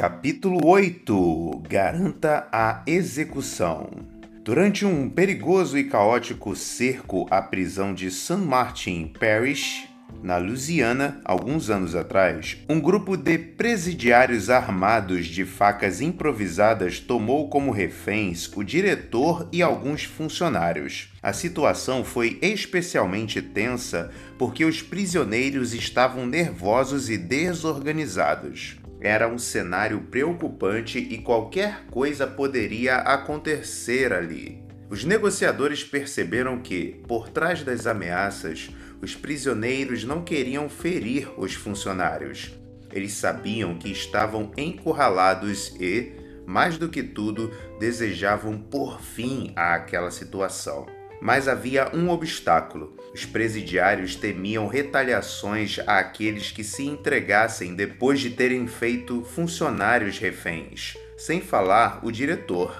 [0.00, 3.90] Capítulo 8 Garanta a execução.
[4.42, 8.36] Durante um perigoso e caótico cerco à prisão de St.
[8.36, 9.86] Martin Parish,
[10.22, 17.70] na Louisiana, alguns anos atrás, um grupo de presidiários armados de facas improvisadas tomou como
[17.70, 21.12] reféns o diretor e alguns funcionários.
[21.22, 28.79] A situação foi especialmente tensa porque os prisioneiros estavam nervosos e desorganizados.
[29.00, 34.62] Era um cenário preocupante e qualquer coisa poderia acontecer ali.
[34.90, 42.52] Os negociadores perceberam que, por trás das ameaças, os prisioneiros não queriam ferir os funcionários.
[42.92, 46.12] Eles sabiam que estavam encurralados e,
[46.44, 50.86] mais do que tudo, desejavam pôr fim àquela situação.
[51.22, 52.96] Mas havia um obstáculo.
[53.12, 60.96] Os presidiários temiam retaliações àqueles que se entregassem depois de terem feito funcionários reféns.
[61.16, 62.74] Sem falar o diretor.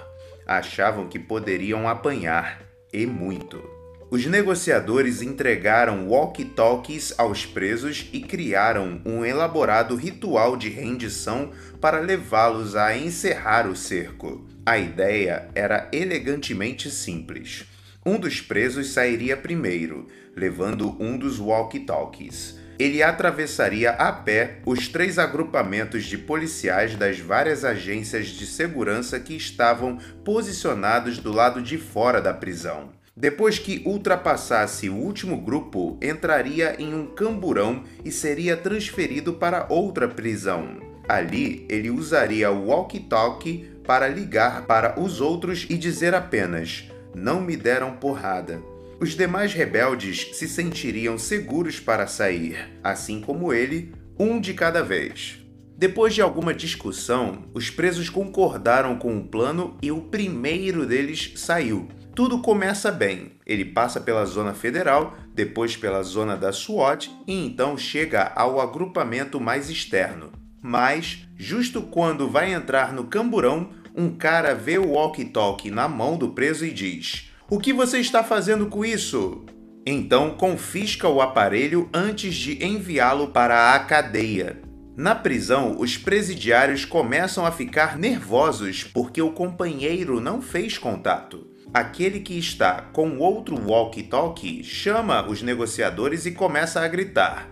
[0.46, 3.80] Achavam que poderiam apanhar, e muito.
[4.10, 12.74] Os negociadores entregaram walkie-talkies aos presos e criaram um elaborado ritual de rendição para levá-los
[12.74, 14.44] a encerrar o cerco.
[14.66, 17.64] A ideia era elegantemente simples.
[18.04, 22.58] Um dos presos sairia primeiro, levando um dos walkie-talkies.
[22.78, 29.36] Ele atravessaria a pé os três agrupamentos de policiais das várias agências de segurança que
[29.36, 32.88] estavam posicionados do lado de fora da prisão.
[33.14, 40.08] Depois que ultrapassasse o último grupo, entraria em um camburão e seria transferido para outra
[40.08, 40.78] prisão.
[41.06, 47.56] Ali, ele usaria o walkie-talkie para ligar para os outros e dizer apenas: Não me
[47.56, 48.62] deram porrada.
[49.00, 55.38] Os demais rebeldes se sentiriam seguros para sair, assim como ele, um de cada vez.
[55.76, 61.88] Depois de alguma discussão, os presos concordaram com o plano e o primeiro deles saiu.
[62.14, 63.32] Tudo começa bem.
[63.46, 69.40] Ele passa pela zona federal, depois pela zona da SWAT e então chega ao agrupamento
[69.40, 70.30] mais externo.
[70.60, 76.30] Mas, justo quando vai entrar no camburão, um cara vê o walkie-talkie na mão do
[76.30, 79.44] preso e diz: o que você está fazendo com isso?
[79.84, 84.62] Então confisca o aparelho antes de enviá-lo para a cadeia.
[84.96, 91.44] Na prisão, os presidiários começam a ficar nervosos porque o companheiro não fez contato.
[91.74, 97.48] Aquele que está com outro walkie-talkie chama os negociadores e começa a gritar: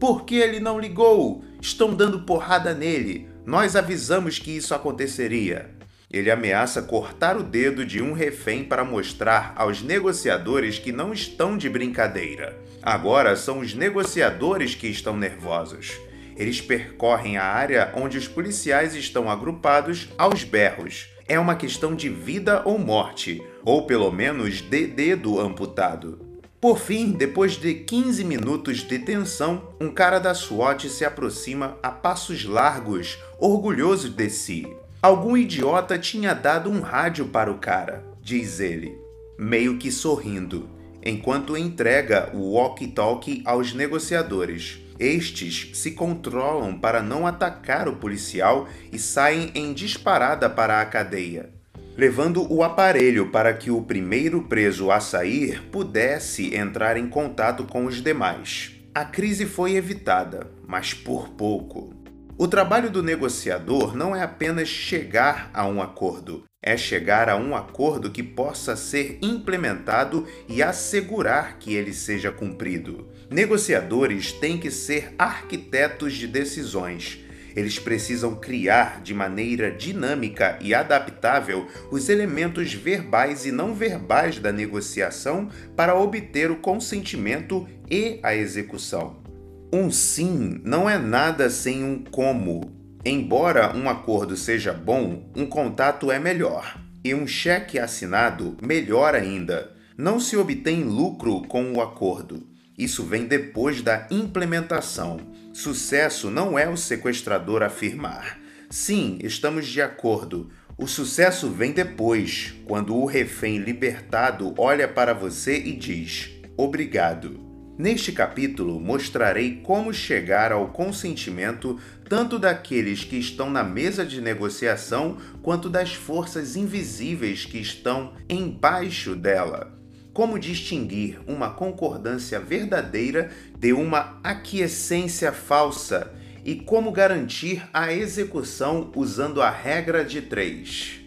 [0.00, 1.44] Por que ele não ligou?
[1.60, 3.28] Estão dando porrada nele.
[3.44, 5.75] Nós avisamos que isso aconteceria.
[6.10, 11.56] Ele ameaça cortar o dedo de um refém para mostrar aos negociadores que não estão
[11.56, 12.56] de brincadeira.
[12.80, 15.98] Agora são os negociadores que estão nervosos.
[16.36, 21.08] Eles percorrem a área onde os policiais estão agrupados aos berros.
[21.26, 26.20] É uma questão de vida ou morte, ou pelo menos de dedo amputado.
[26.60, 31.90] Por fim, depois de 15 minutos de tensão, um cara da SWAT se aproxima a
[31.90, 34.66] passos largos, orgulhoso de si.
[35.06, 38.98] Algum idiota tinha dado um rádio para o cara, diz ele,
[39.38, 40.68] meio que sorrindo,
[41.00, 44.80] enquanto entrega o walkie-talkie aos negociadores.
[44.98, 51.50] Estes se controlam para não atacar o policial e saem em disparada para a cadeia,
[51.96, 57.84] levando o aparelho para que o primeiro preso a sair pudesse entrar em contato com
[57.84, 58.72] os demais.
[58.92, 61.95] A crise foi evitada, mas por pouco.
[62.38, 67.56] O trabalho do negociador não é apenas chegar a um acordo, é chegar a um
[67.56, 73.08] acordo que possa ser implementado e assegurar que ele seja cumprido.
[73.30, 77.24] Negociadores têm que ser arquitetos de decisões.
[77.56, 84.52] Eles precisam criar de maneira dinâmica e adaptável os elementos verbais e não verbais da
[84.52, 89.25] negociação para obter o consentimento e a execução.
[89.72, 92.72] Um sim não é nada sem um como.
[93.04, 96.78] Embora um acordo seja bom, um contato é melhor.
[97.04, 99.72] E um cheque assinado, melhor ainda.
[99.96, 102.46] Não se obtém lucro com o acordo.
[102.76, 105.18] Isso vem depois da implementação.
[105.52, 108.38] Sucesso não é o sequestrador afirmar.
[108.68, 110.50] Sim, estamos de acordo.
[110.76, 117.45] O sucesso vem depois, quando o refém libertado olha para você e diz: Obrigado.
[117.78, 121.78] Neste capítulo, mostrarei como chegar ao consentimento
[122.08, 129.14] tanto daqueles que estão na mesa de negociação quanto das forças invisíveis que estão embaixo
[129.14, 129.78] dela.
[130.14, 136.10] Como distinguir uma concordância verdadeira de uma aquiescência falsa
[136.42, 141.00] e como garantir a execução usando a regra de três.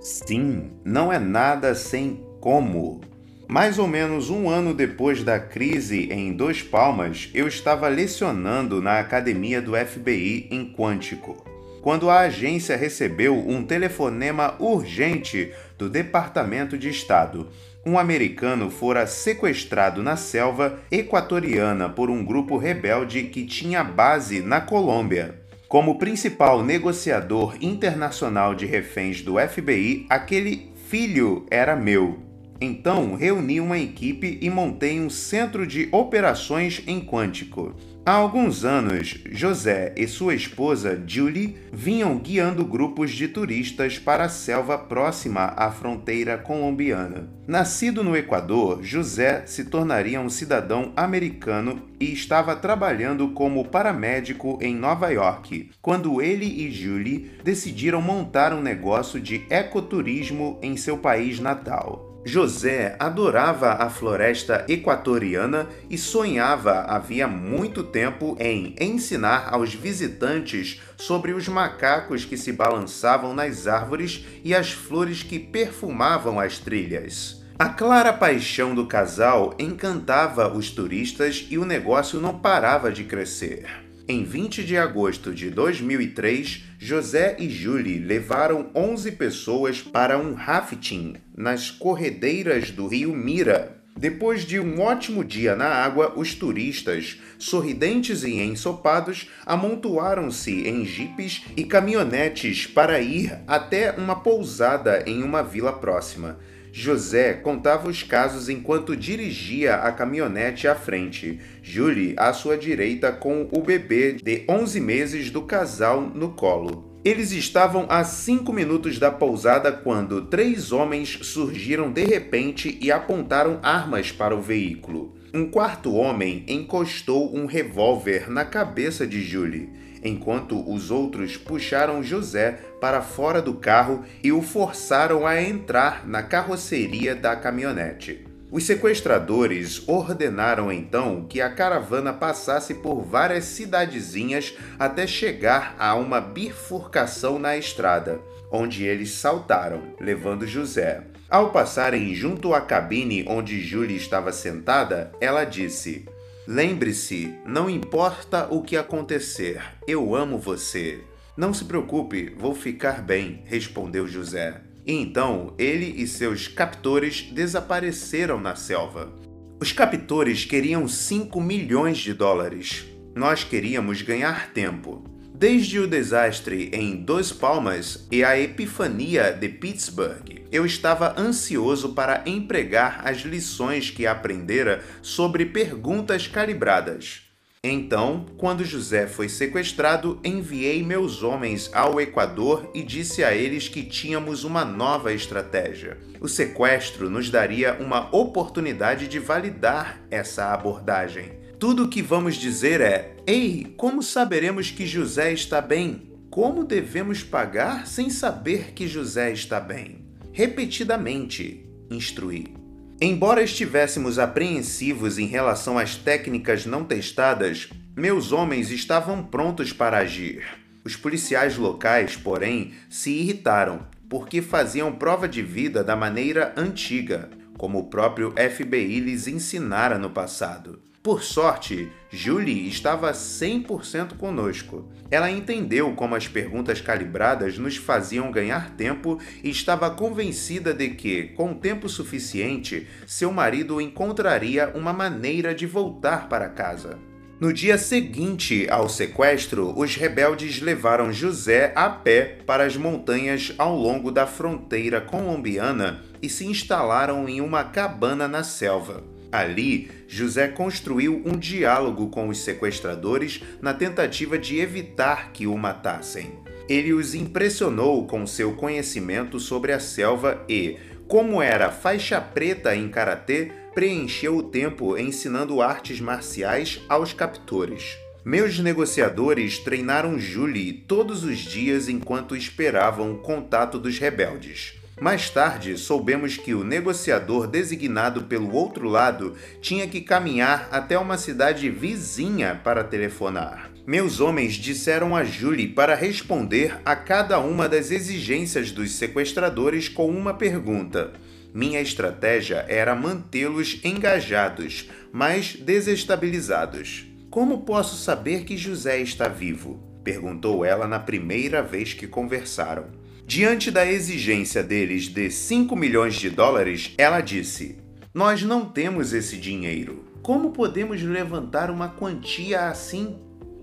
[0.00, 3.11] Sim, não é nada sem como.
[3.52, 8.98] Mais ou menos um ano depois da crise em Dois Palmas, eu estava lecionando na
[8.98, 11.44] academia do FBI em Quântico,
[11.82, 17.46] quando a agência recebeu um telefonema urgente do Departamento de Estado.
[17.84, 24.62] Um americano fora sequestrado na selva equatoriana por um grupo rebelde que tinha base na
[24.62, 25.42] Colômbia.
[25.68, 32.31] Como principal negociador internacional de reféns do FBI, aquele filho era meu.
[32.64, 37.74] Então, reuni uma equipe e montei um centro de operações em Quântico.
[38.06, 44.28] Há alguns anos, José e sua esposa Julie vinham guiando grupos de turistas para a
[44.28, 47.28] selva próxima à fronteira colombiana.
[47.48, 54.72] Nascido no Equador, José se tornaria um cidadão americano e estava trabalhando como paramédico em
[54.72, 61.40] Nova York, quando ele e Julie decidiram montar um negócio de ecoturismo em seu país
[61.40, 62.11] natal.
[62.24, 71.32] José adorava a floresta equatoriana e sonhava havia muito tempo em ensinar aos visitantes sobre
[71.32, 77.42] os macacos que se balançavam nas árvores e as flores que perfumavam as trilhas.
[77.58, 83.66] A clara paixão do casal encantava os turistas e o negócio não parava de crescer.
[84.08, 91.14] Em 20 de agosto de 2003, José e Julie levaram 11 pessoas para um rafting
[91.32, 93.76] nas corredeiras do rio Mira.
[93.96, 101.44] Depois de um ótimo dia na água, os turistas, sorridentes e ensopados, amontoaram-se em jipes
[101.56, 106.36] e caminhonetes para ir até uma pousada em uma vila próxima.
[106.74, 113.46] José contava os casos enquanto dirigia a caminhonete à frente, Julie à sua direita com
[113.52, 116.90] o bebê de 11 meses do casal no colo.
[117.04, 123.58] Eles estavam a cinco minutos da pousada quando três homens surgiram de repente e apontaram
[123.62, 125.14] armas para o veículo.
[125.34, 129.68] Um quarto homem encostou um revólver na cabeça de Julie
[130.02, 136.22] enquanto os outros puxaram José para fora do carro e o forçaram a entrar na
[136.22, 138.26] carroceria da caminhonete.
[138.52, 146.20] Os sequestradores ordenaram então que a caravana passasse por várias cidadezinhas até chegar a uma
[146.20, 148.20] bifurcação na estrada,
[148.50, 151.02] onde eles saltaram, levando José.
[151.30, 156.04] Ao passarem junto à cabine onde Julie estava sentada, ela disse:
[156.46, 161.04] Lembre-se, não importa o que acontecer, eu amo você.
[161.36, 164.60] Não se preocupe, vou ficar bem, respondeu José.
[164.84, 169.12] E então ele e seus captores desapareceram na selva.
[169.60, 172.86] Os captores queriam 5 milhões de dólares.
[173.14, 175.04] Nós queríamos ganhar tempo.
[175.32, 182.22] Desde o desastre em Dois Palmas e a epifania de Pittsburgh, eu estava ansioso para
[182.26, 187.22] empregar as lições que aprendera sobre perguntas calibradas.
[187.64, 193.84] Então, quando José foi sequestrado, enviei meus homens ao Equador e disse a eles que
[193.84, 195.96] tínhamos uma nova estratégia.
[196.20, 201.40] O sequestro nos daria uma oportunidade de validar essa abordagem.
[201.58, 206.10] Tudo o que vamos dizer é: Ei, como saberemos que José está bem?
[206.28, 210.01] Como devemos pagar sem saber que José está bem?
[210.34, 212.54] Repetidamente, instruí.
[212.98, 220.42] Embora estivéssemos apreensivos em relação às técnicas não testadas, meus homens estavam prontos para agir.
[220.82, 227.80] Os policiais locais, porém, se irritaram porque faziam prova de vida da maneira antiga, como
[227.80, 230.80] o próprio FBI lhes ensinara no passado.
[231.02, 234.88] Por sorte, Julie estava 100% conosco.
[235.10, 241.24] Ela entendeu como as perguntas calibradas nos faziam ganhar tempo e estava convencida de que,
[241.34, 247.00] com tempo suficiente, seu marido encontraria uma maneira de voltar para casa.
[247.40, 253.74] No dia seguinte ao sequestro, os rebeldes levaram José a pé para as montanhas ao
[253.74, 259.11] longo da fronteira colombiana e se instalaram em uma cabana na selva.
[259.32, 266.38] Ali, José construiu um diálogo com os sequestradores na tentativa de evitar que o matassem.
[266.68, 270.76] Ele os impressionou com seu conhecimento sobre a selva e,
[271.08, 277.96] como era faixa preta em karatê, preencheu o tempo ensinando artes marciais aos captores.
[278.24, 284.74] Meus negociadores treinaram Julie todos os dias enquanto esperavam o contato dos rebeldes.
[285.02, 291.18] Mais tarde, soubemos que o negociador designado pelo outro lado tinha que caminhar até uma
[291.18, 293.68] cidade vizinha para telefonar.
[293.84, 300.06] Meus homens disseram a Julie para responder a cada uma das exigências dos sequestradores com
[300.06, 301.14] uma pergunta.
[301.52, 307.08] Minha estratégia era mantê-los engajados, mas desestabilizados.
[307.28, 309.82] Como posso saber que José está vivo?
[310.04, 313.01] perguntou ela na primeira vez que conversaram.
[313.26, 317.78] Diante da exigência deles de 5 milhões de dólares, ela disse:
[318.12, 320.04] Nós não temos esse dinheiro.
[320.22, 323.18] Como podemos levantar uma quantia assim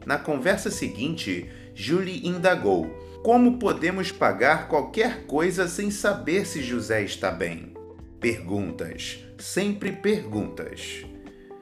[0.05, 2.87] na conversa seguinte, Julie indagou:
[3.23, 7.73] Como podemos pagar qualquer coisa sem saber se José está bem?
[8.19, 11.05] Perguntas, sempre perguntas.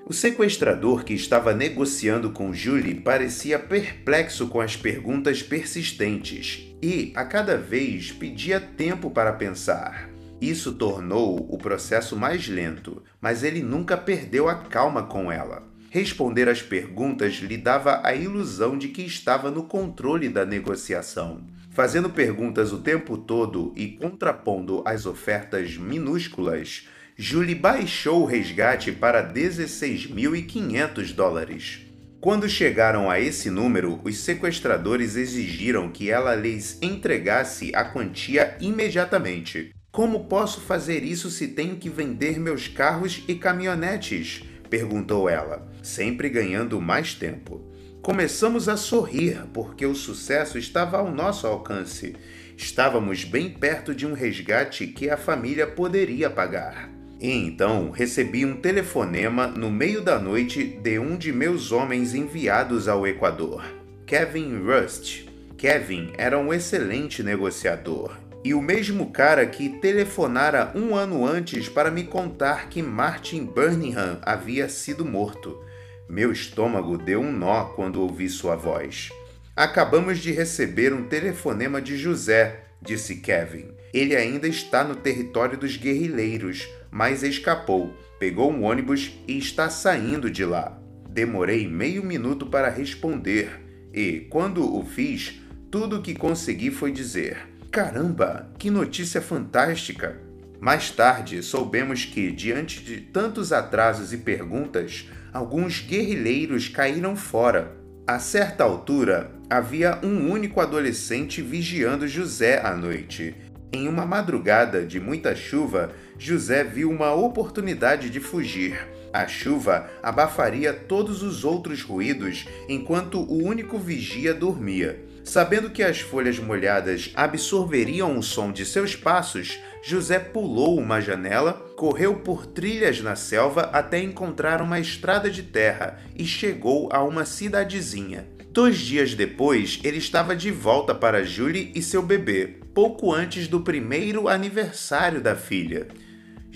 [0.10, 7.26] O sequestrador que estava negociando com Julie parecia perplexo com as perguntas persistentes e, a
[7.26, 10.10] cada vez, pedia tempo para pensar.
[10.40, 15.68] Isso tornou o processo mais lento, mas ele nunca perdeu a calma com ela.
[15.90, 21.46] Responder às perguntas lhe dava a ilusão de que estava no controle da negociação.
[21.72, 26.88] Fazendo perguntas o tempo todo e contrapondo as ofertas minúsculas,
[27.20, 31.80] Julie baixou o resgate para 16.500 dólares.
[32.22, 39.74] Quando chegaram a esse número, os sequestradores exigiram que ela lhes entregasse a quantia imediatamente.
[39.92, 44.44] Como posso fazer isso se tenho que vender meus carros e caminhonetes?
[44.70, 47.68] perguntou ela, sempre ganhando mais tempo.
[48.00, 52.16] Começamos a sorrir porque o sucesso estava ao nosso alcance.
[52.56, 56.97] Estávamos bem perto de um resgate que a família poderia pagar.
[57.20, 62.88] E então recebi um telefonema no meio da noite de um de meus homens enviados
[62.88, 63.64] ao Equador,
[64.06, 65.28] Kevin Rust.
[65.58, 71.90] Kevin era um excelente negociador e o mesmo cara que telefonara um ano antes para
[71.90, 75.60] me contar que Martin Birmingham havia sido morto.
[76.08, 79.10] Meu estômago deu um nó quando ouvi sua voz.
[79.56, 83.72] Acabamos de receber um telefonema de José, disse Kevin.
[83.94, 90.30] Ele ainda está no território dos guerrilheiros, mas escapou, pegou um ônibus e está saindo
[90.30, 90.80] de lá.
[91.10, 93.50] Demorei meio minuto para responder
[93.94, 95.42] e, quando o fiz,
[95.72, 97.38] tudo o que consegui foi dizer:
[97.72, 100.22] Caramba, que notícia fantástica!
[100.60, 107.76] Mais tarde, soubemos que, diante de tantos atrasos e perguntas, alguns guerrilheiros caíram fora.
[108.08, 113.36] A certa altura, havia um único adolescente vigiando José à noite.
[113.72, 118.88] Em uma madrugada de muita chuva, José viu uma oportunidade de fugir.
[119.14, 125.00] A chuva abafaria todos os outros ruídos enquanto o único vigia dormia.
[125.24, 131.54] Sabendo que as folhas molhadas absorveriam o som de seus passos, José pulou uma janela,
[131.76, 137.26] correu por trilhas na selva até encontrar uma estrada de terra e chegou a uma
[137.26, 138.28] cidadezinha.
[138.52, 143.62] Dois dias depois, ele estava de volta para Julie e seu bebê, pouco antes do
[143.62, 145.88] primeiro aniversário da filha.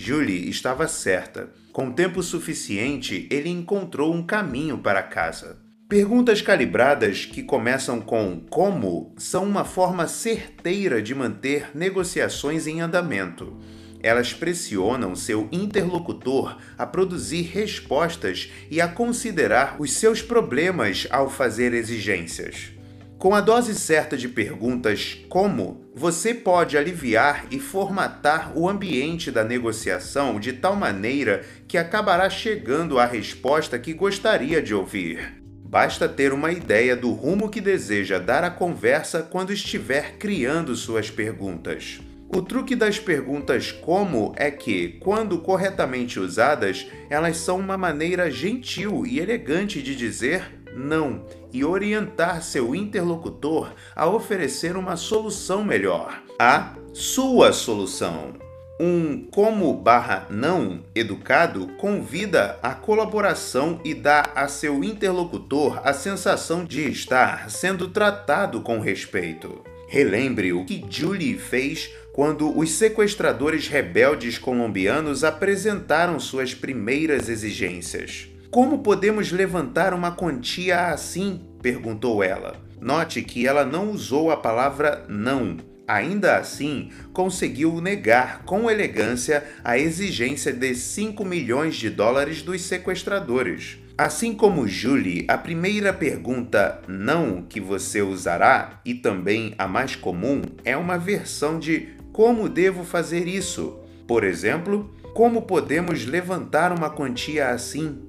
[0.03, 1.51] Julie estava certa.
[1.71, 5.59] Com tempo suficiente, ele encontrou um caminho para casa.
[5.87, 13.59] Perguntas calibradas que começam com como são uma forma certeira de manter negociações em andamento.
[14.01, 21.75] Elas pressionam seu interlocutor a produzir respostas e a considerar os seus problemas ao fazer
[21.75, 22.71] exigências.
[23.19, 29.43] Com a dose certa de perguntas como, você pode aliviar e formatar o ambiente da
[29.43, 35.41] negociação de tal maneira que acabará chegando à resposta que gostaria de ouvir.
[35.65, 41.09] Basta ter uma ideia do rumo que deseja dar à conversa quando estiver criando suas
[41.09, 41.99] perguntas.
[42.33, 49.05] O truque das perguntas como é que, quando corretamente usadas, elas são uma maneira gentil
[49.05, 56.75] e elegante de dizer não e orientar seu interlocutor a oferecer uma solução melhor, a
[56.93, 58.33] sua solução.
[58.79, 66.65] Um como barra não educado convida a colaboração e dá a seu interlocutor a sensação
[66.65, 69.63] de estar sendo tratado com respeito.
[69.87, 78.30] Relembre o que Julie fez quando os sequestradores rebeldes colombianos apresentaram suas primeiras exigências.
[78.51, 81.39] Como podemos levantar uma quantia assim?
[81.61, 82.57] perguntou ela.
[82.81, 85.55] Note que ela não usou a palavra não,
[85.87, 93.77] Ainda assim, conseguiu negar com elegância a exigência de 5 milhões de dólares dos sequestradores.
[93.97, 100.41] Assim como Julie, a primeira pergunta não que você usará, e também a mais comum,
[100.63, 103.79] é uma versão de Como devo fazer isso?
[104.07, 108.05] Por exemplo, como podemos levantar uma quantia assim?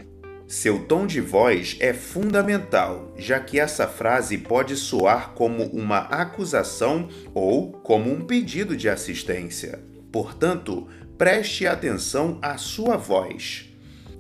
[0.53, 7.09] Seu tom de voz é fundamental, já que essa frase pode soar como uma acusação
[7.33, 9.83] ou como um pedido de assistência.
[10.13, 13.71] Portanto, preste atenção à sua voz.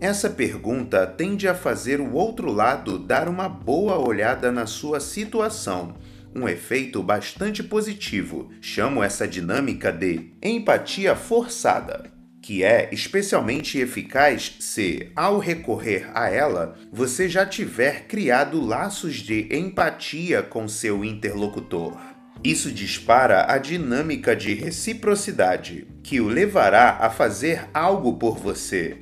[0.00, 5.96] Essa pergunta tende a fazer o outro lado dar uma boa olhada na sua situação.
[6.34, 8.50] Um efeito bastante positivo.
[8.58, 12.11] Chamo essa dinâmica de empatia forçada
[12.42, 19.48] que é especialmente eficaz se, ao recorrer a ela, você já tiver criado laços de
[19.56, 21.96] empatia com seu interlocutor.
[22.42, 28.96] Isso dispara a dinâmica de reciprocidade, que o levará a fazer algo por você.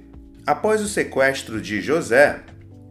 [0.47, 2.44] Após o sequestro de José,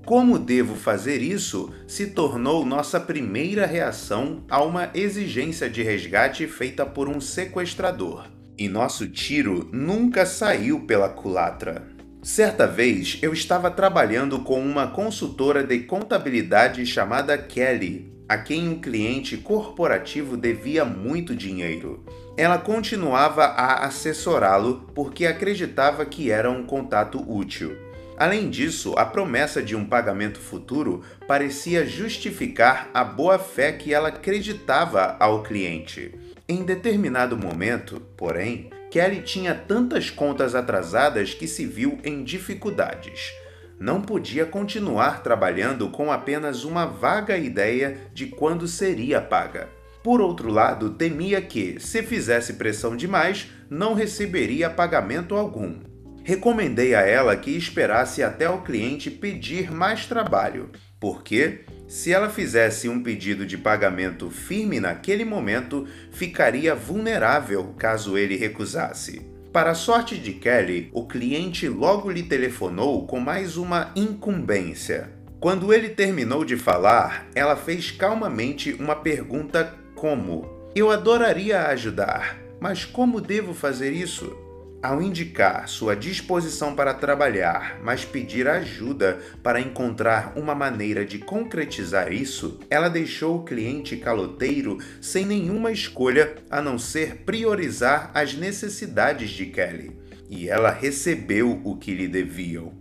[0.04, 6.84] como devo fazer isso se tornou nossa primeira reação a uma exigência de resgate feita
[6.84, 11.88] por um sequestrador e nosso tiro nunca saiu pela culatra.
[12.22, 18.82] Certa vez eu estava trabalhando com uma consultora de contabilidade chamada Kelly, a quem um
[18.82, 22.04] cliente corporativo devia muito dinheiro.
[22.36, 27.76] Ela continuava a assessorá-lo porque acreditava que era um contato útil.
[28.18, 34.10] Além disso, a promessa de um pagamento futuro parecia justificar a boa fé que ela
[34.10, 36.19] acreditava ao cliente.
[36.52, 43.32] Em determinado momento, porém, Kelly tinha tantas contas atrasadas que se viu em dificuldades.
[43.80, 49.70] Não podia continuar trabalhando com apenas uma vaga ideia de quando seria paga.
[50.04, 55.76] Por outro lado, temia que, se fizesse pressão demais, não receberia pagamento algum.
[56.24, 62.88] Recomendei a ela que esperasse até o cliente pedir mais trabalho, porque se ela fizesse
[62.88, 69.26] um pedido de pagamento firme naquele momento, ficaria vulnerável caso ele recusasse.
[69.52, 75.10] Para a sorte de Kelly, o cliente logo lhe telefonou com mais uma incumbência.
[75.40, 82.86] Quando ele terminou de falar, ela fez calmamente uma pergunta como: Eu adoraria ajudar, mas
[82.86, 84.49] como devo fazer isso?
[84.82, 92.14] Ao indicar sua disposição para trabalhar, mas pedir ajuda para encontrar uma maneira de concretizar
[92.14, 99.32] isso, ela deixou o cliente caloteiro sem nenhuma escolha a não ser priorizar as necessidades
[99.32, 99.98] de Kelly.
[100.30, 102.72] E ela recebeu o que lhe deviam.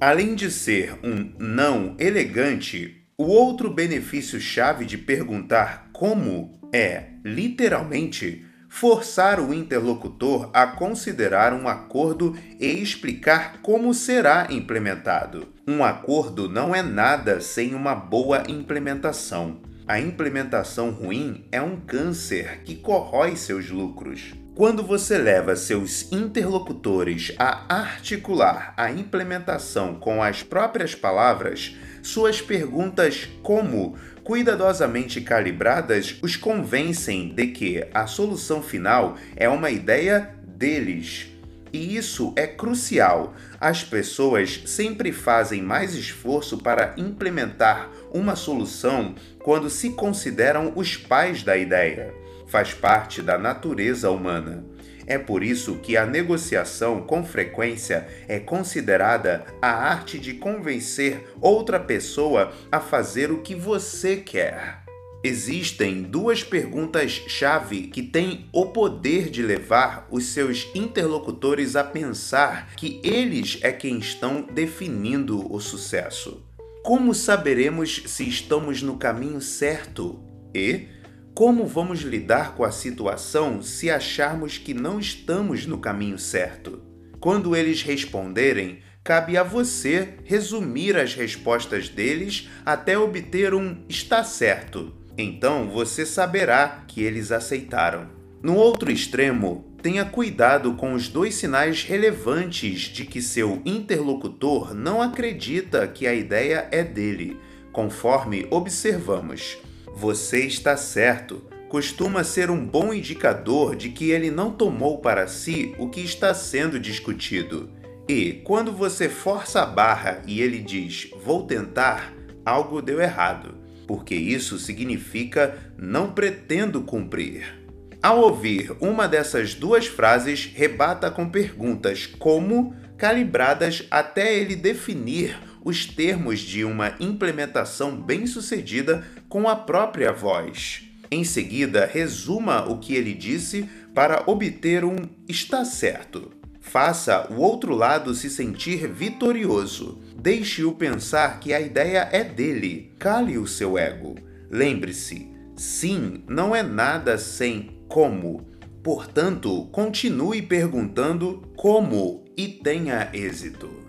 [0.00, 8.44] Além de ser um não elegante, o outro benefício-chave de perguntar como é, literalmente,
[8.74, 15.46] forçar o interlocutor a considerar um acordo e explicar como será implementado.
[15.64, 19.60] Um acordo não é nada sem uma boa implementação.
[19.86, 24.34] A implementação ruim é um câncer que corrói seus lucros.
[24.56, 33.28] Quando você leva seus interlocutores a articular a implementação com as próprias palavras, suas perguntas
[33.42, 41.28] como cuidadosamente calibradas os convencem de que a solução final é uma ideia deles.
[41.72, 43.34] E isso é crucial.
[43.60, 51.42] As pessoas sempre fazem mais esforço para implementar uma solução quando se consideram os pais
[51.42, 52.14] da ideia.
[52.46, 54.64] Faz parte da natureza humana.
[55.06, 61.78] É por isso que a negociação, com frequência, é considerada a arte de convencer outra
[61.78, 64.84] pessoa a fazer o que você quer.
[65.26, 73.00] Existem duas perguntas-chave que têm o poder de levar os seus interlocutores a pensar que
[73.02, 76.44] eles é quem estão definindo o sucesso.
[76.82, 80.22] Como saberemos se estamos no caminho certo?
[80.54, 80.88] E
[81.34, 86.80] como vamos lidar com a situação se acharmos que não estamos no caminho certo?
[87.18, 94.94] Quando eles responderem, cabe a você resumir as respostas deles até obter um está certo.
[95.18, 98.06] Então você saberá que eles aceitaram.
[98.40, 105.02] No outro extremo, tenha cuidado com os dois sinais relevantes de que seu interlocutor não
[105.02, 107.36] acredita que a ideia é dele,
[107.72, 109.63] conforme observamos.
[109.94, 111.42] Você está certo.
[111.68, 116.34] Costuma ser um bom indicador de que ele não tomou para si o que está
[116.34, 117.70] sendo discutido.
[118.08, 122.12] E, quando você força a barra e ele diz vou tentar,
[122.44, 123.54] algo deu errado,
[123.86, 127.64] porque isso significa não pretendo cumprir.
[128.02, 135.86] Ao ouvir uma dessas duas frases, rebata com perguntas como calibradas até ele definir os
[135.86, 140.82] termos de uma implementação bem-sucedida com a própria voz.
[141.10, 144.96] Em seguida, resuma o que ele disse para obter um
[145.28, 146.30] está certo.
[146.60, 150.00] Faça o outro lado se sentir vitorioso.
[150.16, 152.92] Deixe-o pensar que a ideia é dele.
[152.98, 154.16] Cale o seu ego.
[154.50, 158.46] Lembre-se, sim não é nada sem como.
[158.82, 163.83] Portanto, continue perguntando como e tenha êxito.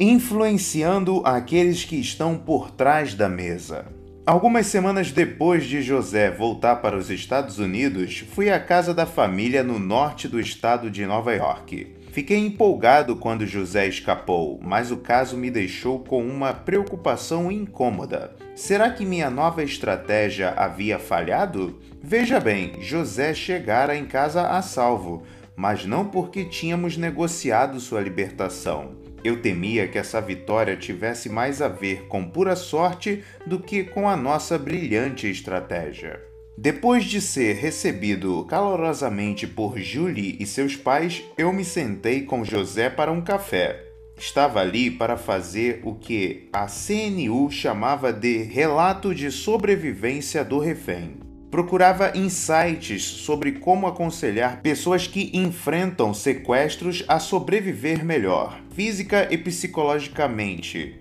[0.00, 3.86] Influenciando aqueles que estão por trás da mesa.
[4.24, 9.64] Algumas semanas depois de José voltar para os Estados Unidos, fui à casa da família
[9.64, 11.96] no norte do estado de Nova York.
[12.12, 18.36] Fiquei empolgado quando José escapou, mas o caso me deixou com uma preocupação incômoda.
[18.54, 21.76] Será que minha nova estratégia havia falhado?
[22.00, 25.24] Veja bem, José chegara em casa a salvo,
[25.56, 29.07] mas não porque tínhamos negociado sua libertação.
[29.28, 34.08] Eu temia que essa vitória tivesse mais a ver com pura sorte do que com
[34.08, 36.18] a nossa brilhante estratégia.
[36.56, 42.88] Depois de ser recebido calorosamente por Julie e seus pais, eu me sentei com José
[42.88, 43.84] para um café.
[44.16, 51.27] Estava ali para fazer o que a CNU chamava de relato de sobrevivência do refém
[51.50, 61.00] procurava insights sobre como aconselhar pessoas que enfrentam sequestros a sobreviver melhor, física e psicologicamente.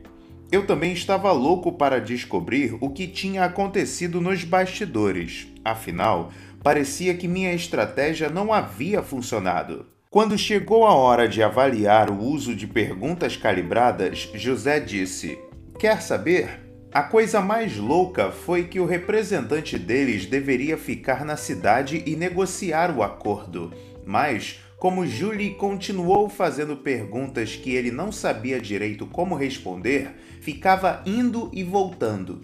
[0.50, 5.48] Eu também estava louco para descobrir o que tinha acontecido nos bastidores.
[5.64, 6.32] Afinal,
[6.64, 9.86] parecia que minha estratégia não havia funcionado.
[10.10, 15.38] Quando chegou a hora de avaliar o uso de perguntas calibradas, José disse:
[15.78, 16.67] Quer saber?
[16.98, 22.90] A coisa mais louca foi que o representante deles deveria ficar na cidade e negociar
[22.90, 23.72] o acordo,
[24.04, 30.10] mas como Julie continuou fazendo perguntas que ele não sabia direito como responder,
[30.42, 32.42] ficava indo e voltando.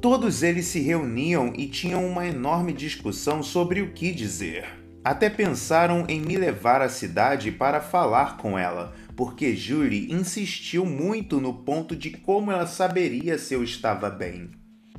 [0.00, 4.66] Todos eles se reuniam e tinham uma enorme discussão sobre o que dizer.
[5.02, 11.40] Até pensaram em me levar à cidade para falar com ela, porque Julie insistiu muito
[11.40, 14.50] no ponto de como ela saberia se eu estava bem.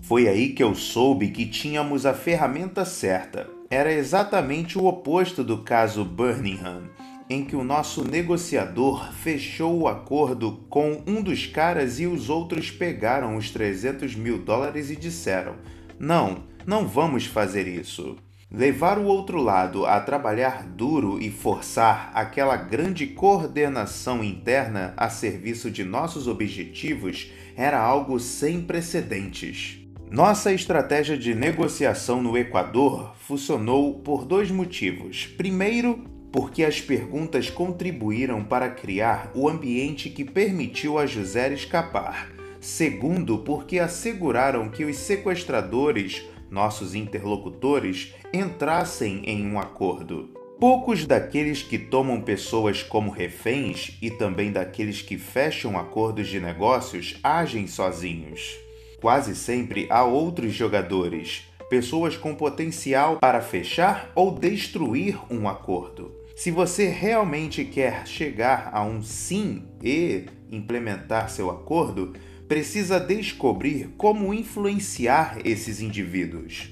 [0.01, 3.47] Foi aí que eu soube que tínhamos a ferramenta certa.
[3.69, 6.89] Era exatamente o oposto do caso Birmingham,
[7.29, 12.71] em que o nosso negociador fechou o acordo com um dos caras e os outros
[12.71, 15.55] pegaram os 300 mil dólares e disseram:
[15.99, 18.15] Não, não vamos fazer isso.
[18.49, 25.69] Levar o outro lado a trabalhar duro e forçar aquela grande coordenação interna a serviço
[25.69, 29.79] de nossos objetivos era algo sem precedentes.
[30.09, 35.25] Nossa estratégia de negociação no Equador funcionou por dois motivos.
[35.25, 42.29] Primeiro, porque as perguntas contribuíram para criar o ambiente que permitiu a José escapar.
[42.61, 50.29] Segundo, porque asseguraram que os sequestradores nossos interlocutores entrassem em um acordo.
[50.59, 57.19] Poucos daqueles que tomam pessoas como reféns e também daqueles que fecham acordos de negócios
[57.23, 58.57] agem sozinhos.
[58.99, 66.11] Quase sempre há outros jogadores, pessoas com potencial para fechar ou destruir um acordo.
[66.35, 72.13] Se você realmente quer chegar a um sim e implementar seu acordo,
[72.47, 76.71] precisa descobrir como influenciar esses indivíduos.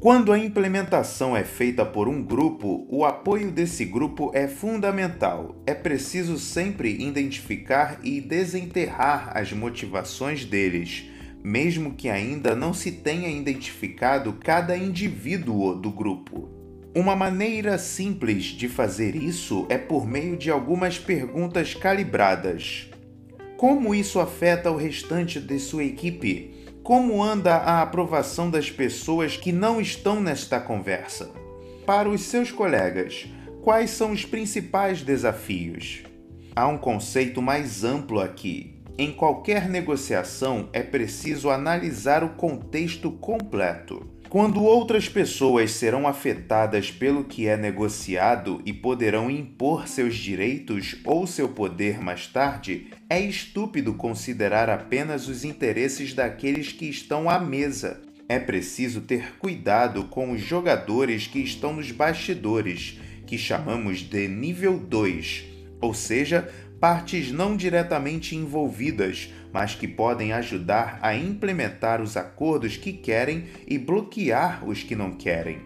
[0.00, 5.62] Quando a implementação é feita por um grupo, o apoio desse grupo é fundamental.
[5.64, 11.04] É preciso sempre identificar e desenterrar as motivações deles,
[11.44, 16.50] mesmo que ainda não se tenha identificado cada indivíduo do grupo.
[16.96, 22.91] Uma maneira simples de fazer isso é por meio de algumas perguntas calibradas.
[23.62, 26.66] Como isso afeta o restante de sua equipe?
[26.82, 31.30] Como anda a aprovação das pessoas que não estão nesta conversa?
[31.86, 33.28] Para os seus colegas,
[33.62, 36.02] quais são os principais desafios?
[36.56, 38.82] Há um conceito mais amplo aqui.
[38.98, 44.10] Em qualquer negociação é preciso analisar o contexto completo.
[44.32, 51.26] Quando outras pessoas serão afetadas pelo que é negociado e poderão impor seus direitos ou
[51.26, 58.00] seu poder mais tarde, é estúpido considerar apenas os interesses daqueles que estão à mesa.
[58.26, 64.78] É preciso ter cuidado com os jogadores que estão nos bastidores, que chamamos de nível
[64.78, 65.44] 2,
[65.78, 72.94] ou seja, partes não diretamente envolvidas, mas que podem ajudar a implementar os acordos que
[72.94, 75.58] querem e bloquear os que não querem.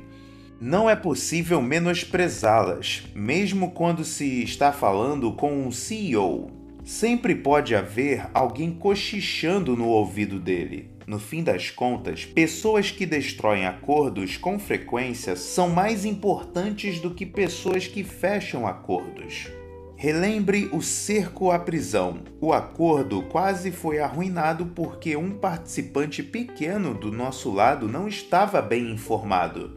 [0.61, 6.56] Não é possível menosprezá-las, mesmo quando se está falando com um CEO.
[6.87, 10.89] Sempre pode haver alguém cochichando no ouvido dele.
[11.05, 17.27] No fim das contas, pessoas que destroem acordos com frequência são mais importantes do que
[17.27, 19.49] pessoas que fecham acordos.
[19.97, 22.21] Relembre o cerco à prisão.
[22.41, 28.93] O acordo quase foi arruinado porque um participante pequeno do nosso lado não estava bem
[28.93, 29.75] informado.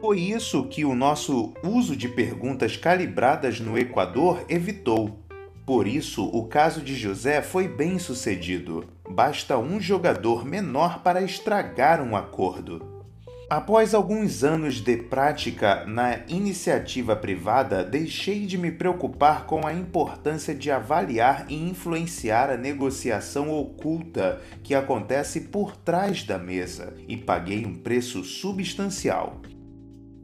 [0.00, 5.23] Foi isso que o nosso uso de perguntas calibradas no Equador evitou.
[5.66, 8.84] Por isso, o caso de José foi bem sucedido.
[9.08, 12.94] Basta um jogador menor para estragar um acordo.
[13.48, 20.54] Após alguns anos de prática na iniciativa privada, deixei de me preocupar com a importância
[20.54, 27.64] de avaliar e influenciar a negociação oculta que acontece por trás da mesa e paguei
[27.64, 29.40] um preço substancial.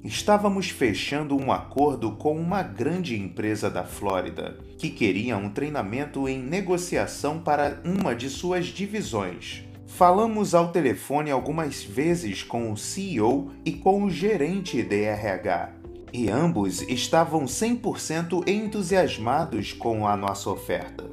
[0.02, 6.38] Estávamos fechando um acordo com uma grande empresa da Flórida que queria um treinamento em
[6.38, 9.62] negociação para uma de suas divisões.
[9.86, 15.74] Falamos ao telefone algumas vezes com o CEO e com o gerente de RH,
[16.14, 21.04] e ambos estavam 100% entusiasmados com a nossa oferta.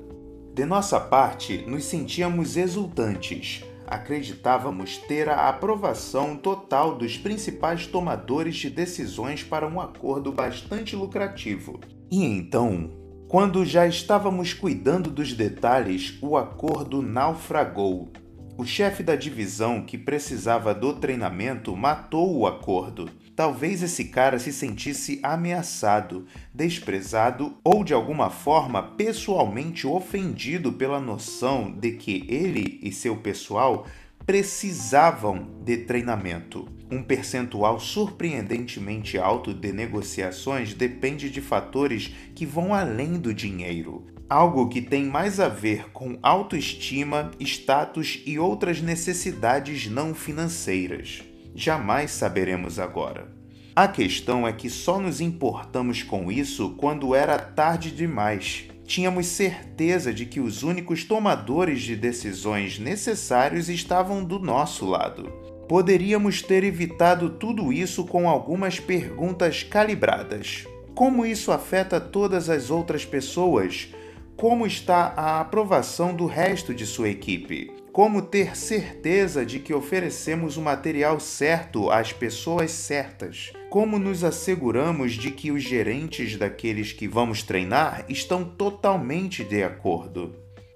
[0.54, 3.66] De nossa parte, nos sentíamos exultantes.
[3.88, 11.80] Acreditávamos ter a aprovação total dos principais tomadores de decisões para um acordo bastante lucrativo.
[12.12, 12.92] E então,
[13.28, 18.12] quando já estávamos cuidando dos detalhes, o acordo naufragou
[18.58, 23.08] o chefe da divisão que precisava do treinamento matou o acordo.
[23.38, 31.72] Talvez esse cara se sentisse ameaçado, desprezado ou de alguma forma pessoalmente ofendido pela noção
[31.72, 33.86] de que ele e seu pessoal
[34.26, 36.68] precisavam de treinamento.
[36.90, 44.68] Um percentual surpreendentemente alto de negociações depende de fatores que vão além do dinheiro algo
[44.68, 51.24] que tem mais a ver com autoestima, status e outras necessidades não financeiras.
[51.60, 53.28] Jamais saberemos agora.
[53.76, 58.66] A questão é que só nos importamos com isso quando era tarde demais.
[58.86, 65.32] Tínhamos certeza de que os únicos tomadores de decisões necessários estavam do nosso lado.
[65.68, 70.68] Poderíamos ter evitado tudo isso com algumas perguntas calibradas.
[70.94, 73.90] Como isso afeta todas as outras pessoas?
[74.38, 80.56] como está a aprovação do resto de sua equipe, como ter certeza de que oferecemos
[80.56, 87.08] o material certo às pessoas certas, como nos asseguramos de que os gerentes daqueles que
[87.08, 90.36] vamos treinar estão totalmente de acordo.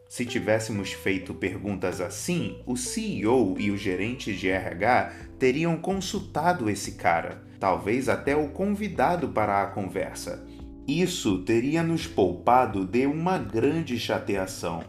[0.09, 6.93] Se tivéssemos feito perguntas assim, o CEO e o gerente de RH teriam consultado esse
[6.93, 10.43] cara, talvez até o convidado para a conversa
[10.87, 14.83] isso teria nos poupado de uma grande chateação.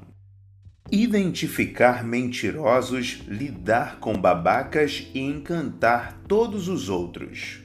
[0.94, 7.60] Identificar mentirosos, lidar com babacas e encantar todos os outros.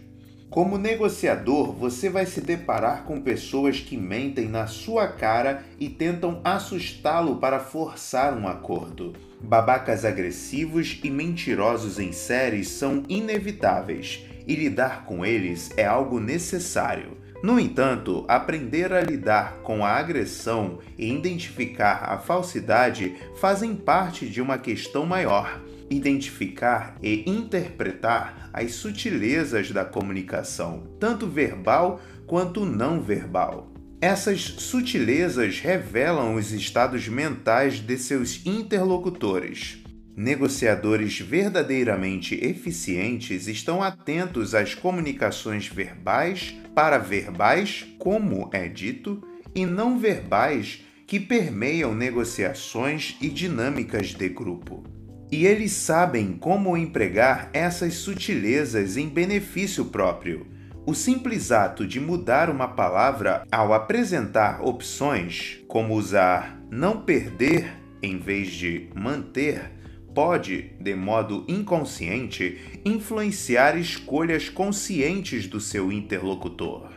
[0.49, 6.39] Como negociador, você vai se deparar com pessoas que mentem na sua cara e tentam
[6.41, 9.11] assustá-lo para forçar um acordo.
[9.41, 17.16] Babacas agressivos e mentirosos em séries são inevitáveis e lidar com eles é algo necessário.
[17.43, 24.41] No entanto, aprender a lidar com a agressão e identificar a falsidade fazem parte de
[24.41, 25.61] uma questão maior.
[25.89, 33.71] Identificar e interpretar as sutilezas da comunicação, tanto verbal quanto não verbal.
[34.01, 39.83] Essas sutilezas revelam os estados mentais de seus interlocutores.
[40.17, 49.21] Negociadores verdadeiramente eficientes estão atentos às comunicações verbais, paraverbais, como é dito,
[49.53, 54.83] e não verbais que permeiam negociações e dinâmicas de grupo.
[55.31, 60.47] E eles sabem como empregar essas sutilezas em benefício próprio.
[60.83, 68.17] O simples ato de mudar uma palavra ao apresentar opções, como usar não perder em
[68.17, 69.71] vez de manter,
[70.17, 76.89] pode, de modo inconsciente, influenciar escolhas conscientes do seu interlocutor.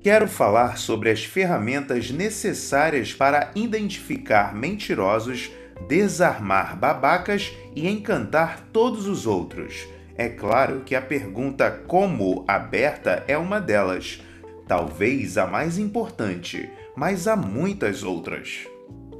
[0.00, 5.50] Quero falar sobre as ferramentas necessárias para identificar mentirosos,
[5.86, 9.86] desarmar babacas e encantar todos os outros.
[10.16, 14.22] É claro que a pergunta como aberta é uma delas,
[14.66, 18.66] talvez a mais importante, mas há muitas outras.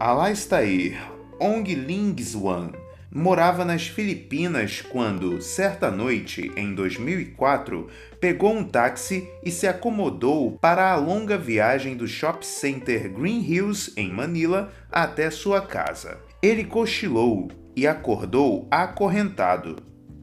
[0.00, 0.98] Alastair
[1.38, 2.81] Ong Lingswan
[3.14, 10.90] morava nas Filipinas quando, certa noite, em 2004, pegou um táxi e se acomodou para
[10.90, 16.18] a longa viagem do Shop Center Green Hills, em Manila, até sua casa.
[16.40, 19.76] Ele cochilou e acordou acorrentado.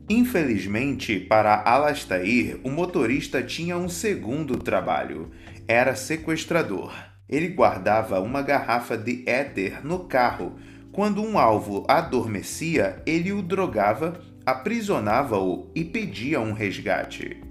[0.09, 5.29] Infelizmente, para Alastair, o motorista tinha um segundo trabalho.
[5.67, 6.91] Era sequestrador.
[7.29, 10.55] Ele guardava uma garrafa de éter no carro.
[10.91, 17.41] Quando um alvo adormecia, ele o drogava, aprisionava-o e pedia um resgate.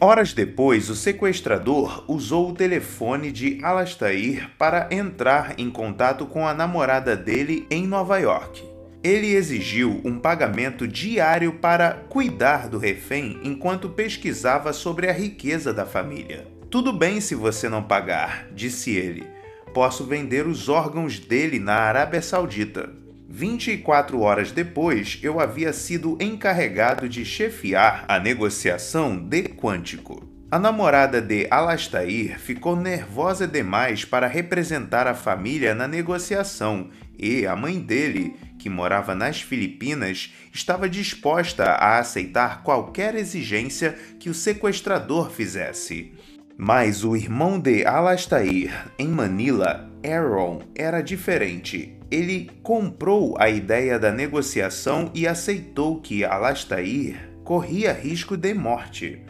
[0.00, 6.54] Horas depois, o sequestrador usou o telefone de Alastair para entrar em contato com a
[6.54, 8.62] namorada dele em Nova York.
[9.02, 15.86] Ele exigiu um pagamento diário para cuidar do refém enquanto pesquisava sobre a riqueza da
[15.86, 16.46] família.
[16.70, 19.37] Tudo bem se você não pagar, disse ele.
[19.78, 22.90] Posso vender os órgãos dele na Arábia Saudita.
[23.28, 30.28] 24 horas depois, eu havia sido encarregado de chefiar a negociação de Quântico.
[30.50, 37.54] A namorada de Alastair ficou nervosa demais para representar a família na negociação e a
[37.54, 45.30] mãe dele, que morava nas Filipinas, estava disposta a aceitar qualquer exigência que o sequestrador
[45.30, 46.14] fizesse.
[46.58, 54.10] Mas o irmão de Alastair, em Manila, Aaron, era diferente ele comprou a ideia da
[54.10, 59.22] negociação e aceitou que Alastair corria risco de morte,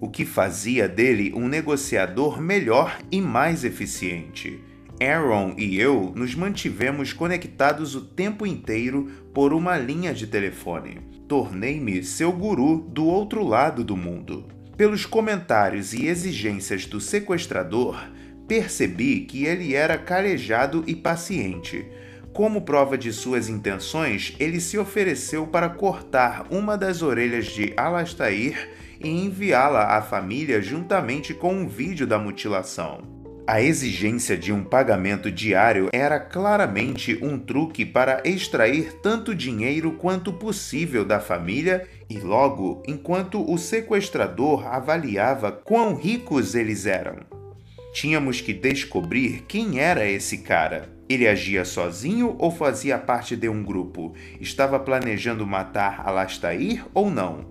[0.00, 4.60] o que fazia dele um negociador melhor e mais eficiente.
[5.02, 10.98] Aaron e eu nos mantivemos conectados o tempo inteiro por uma linha de telefone.
[11.26, 14.59] Tornei-me seu guru do outro lado do mundo.
[14.80, 18.02] Pelos comentários e exigências do sequestrador,
[18.48, 21.86] percebi que ele era calejado e paciente
[22.32, 28.70] como prova de suas intenções, ele se ofereceu para cortar uma das orelhas de Alastair
[28.98, 33.19] e enviá-la à família juntamente com um vídeo da mutilação.
[33.50, 40.32] A exigência de um pagamento diário era claramente um truque para extrair tanto dinheiro quanto
[40.32, 47.16] possível da família e logo, enquanto o sequestrador avaliava quão ricos eles eram.
[47.92, 50.88] Tínhamos que descobrir quem era esse cara.
[51.08, 54.14] Ele agia sozinho ou fazia parte de um grupo?
[54.40, 57.44] Estava planejando matar Alastair ou não?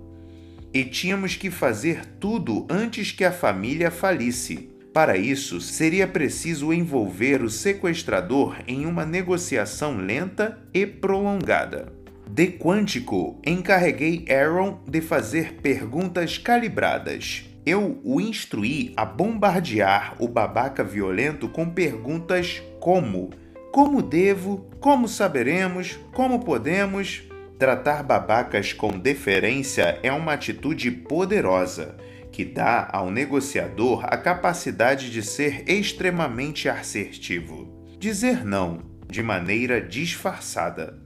[0.73, 4.78] E tínhamos que fazer tudo antes que a família falisse.
[4.99, 11.93] Para isso, seria preciso envolver o sequestrador em uma negociação lenta e prolongada.
[12.29, 17.45] De Quântico, encarreguei Aaron de fazer perguntas calibradas.
[17.65, 23.29] Eu o instruí a bombardear o babaca violento com perguntas como
[23.71, 27.23] como devo, como saberemos, como podemos.
[27.57, 31.95] Tratar babacas com deferência é uma atitude poderosa
[32.39, 37.67] que dá ao negociador a capacidade de ser extremamente assertivo.
[37.99, 40.97] Dizer não de maneira disfarçada.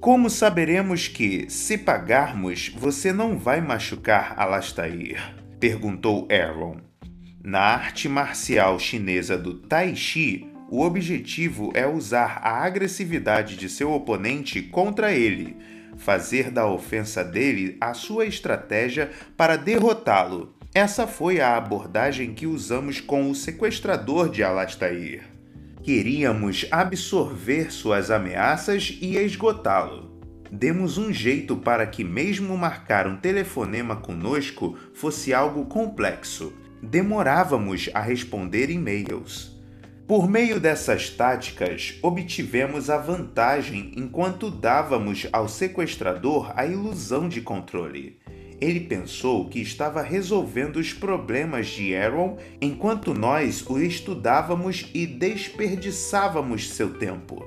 [0.00, 5.34] Como saberemos que, se pagarmos, você não vai machucar Alastair?
[5.58, 6.76] perguntou Aaron.
[7.42, 13.90] Na arte marcial chinesa do Tai Chi, o objetivo é usar a agressividade de seu
[13.90, 15.56] oponente contra ele,
[15.96, 20.56] fazer da ofensa dele a sua estratégia para derrotá-lo.
[20.74, 25.24] Essa foi a abordagem que usamos com o sequestrador de Alastair.
[25.82, 30.20] Queríamos absorver suas ameaças e esgotá-lo.
[30.52, 36.52] Demos um jeito para que, mesmo marcar um telefonema conosco, fosse algo complexo.
[36.82, 39.58] Demorávamos a responder e-mails.
[40.06, 48.18] Por meio dessas táticas, obtivemos a vantagem enquanto dávamos ao sequestrador a ilusão de controle.
[48.60, 56.70] Ele pensou que estava resolvendo os problemas de Aaron enquanto nós o estudávamos e desperdiçávamos
[56.70, 57.44] seu tempo.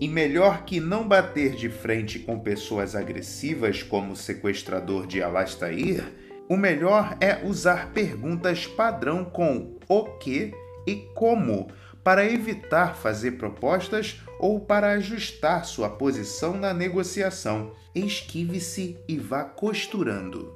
[0.00, 6.04] E melhor que não bater de frente com pessoas agressivas como o sequestrador de Alastair,
[6.48, 10.52] o melhor é usar perguntas padrão com o que
[10.86, 11.68] e como
[12.02, 17.72] para evitar fazer propostas ou para ajustar sua posição na negociação.
[17.94, 20.53] Esquive-se e vá costurando.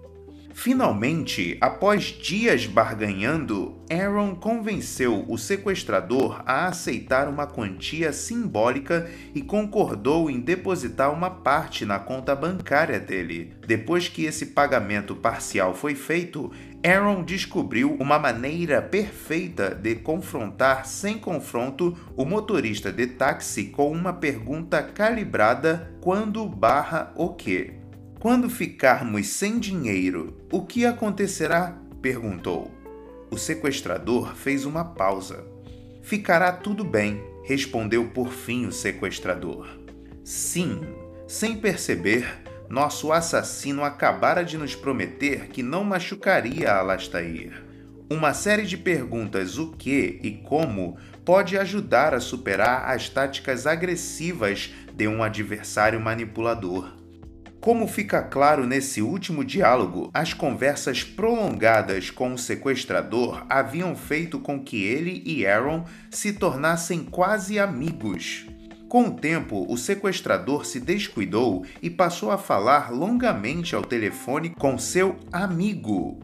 [0.60, 10.28] Finalmente, após dias barganhando, Aaron convenceu o sequestrador a aceitar uma quantia simbólica e concordou
[10.28, 13.54] em depositar uma parte na conta bancária dele.
[13.68, 16.50] Depois que esse pagamento parcial foi feito,
[16.84, 24.12] Aaron descobriu uma maneira perfeita de confrontar sem confronto o motorista de táxi com uma
[24.12, 27.78] pergunta calibrada quando barra o quê?
[28.20, 31.78] Quando ficarmos sem dinheiro, o que acontecerá?
[32.02, 32.68] perguntou.
[33.30, 35.44] O sequestrador fez uma pausa.
[36.02, 39.68] Ficará tudo bem, respondeu por fim o sequestrador.
[40.24, 40.80] Sim,
[41.28, 42.26] Sem perceber,
[42.68, 47.62] nosso assassino acabara de nos prometer que não machucaria Alastair.
[48.10, 54.72] Uma série de perguntas o que e como pode ajudar a superar as táticas agressivas
[54.92, 56.97] de um adversário manipulador.
[57.68, 64.58] Como fica claro nesse último diálogo, as conversas prolongadas com o sequestrador haviam feito com
[64.58, 68.46] que ele e Aaron se tornassem quase amigos.
[68.88, 74.78] Com o tempo, o sequestrador se descuidou e passou a falar longamente ao telefone com
[74.78, 76.20] seu amigo.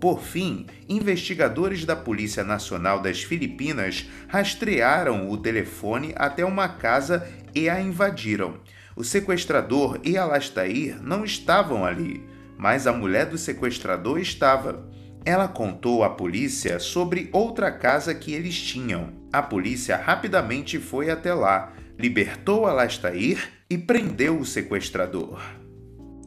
[0.00, 7.24] Por fim, investigadores da Polícia Nacional das Filipinas rastrearam o telefone até uma casa
[7.54, 8.54] e a invadiram.
[8.98, 14.90] O sequestrador e Alastair não estavam ali, mas a mulher do sequestrador estava.
[15.24, 19.12] Ela contou à polícia sobre outra casa que eles tinham.
[19.32, 25.40] A polícia rapidamente foi até lá, libertou Alastair e prendeu o sequestrador.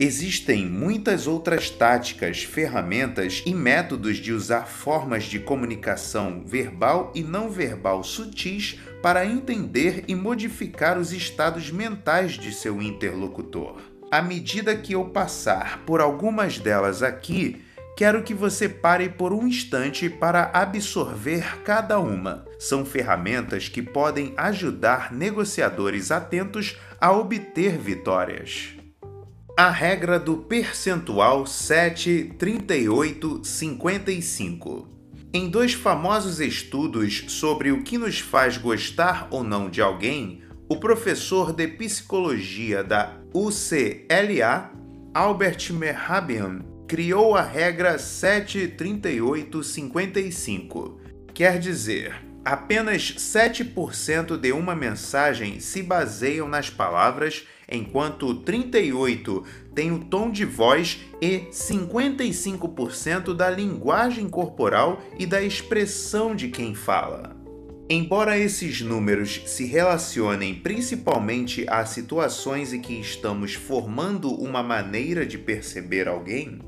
[0.04, 7.52] Existem muitas outras táticas, ferramentas e métodos de usar formas de comunicação verbal e não
[7.52, 13.80] verbal sutis para entender e modificar os estados mentais de seu interlocutor.
[14.10, 17.64] À medida que eu passar por algumas delas aqui,
[17.96, 22.44] quero que você pare por um instante para absorver cada uma.
[22.58, 28.81] São ferramentas que podem ajudar negociadores atentos a obter vitórias.
[29.62, 34.88] A regra do percentual 7, 38, 55.
[35.32, 40.78] Em dois famosos estudos sobre o que nos faz gostar ou não de alguém, o
[40.78, 44.72] professor de psicologia da UCLA,
[45.14, 51.00] Albert Merhabian, criou a regra 73855.
[51.36, 59.44] Quer dizer, apenas 7% de uma mensagem se baseiam nas palavras enquanto 38
[59.74, 66.76] tem o tom de voz e 55% da linguagem corporal e da expressão de quem
[66.76, 67.40] fala.
[67.90, 75.38] Embora esses números se relacionem principalmente a situações em que estamos formando uma maneira de
[75.38, 76.60] perceber alguém,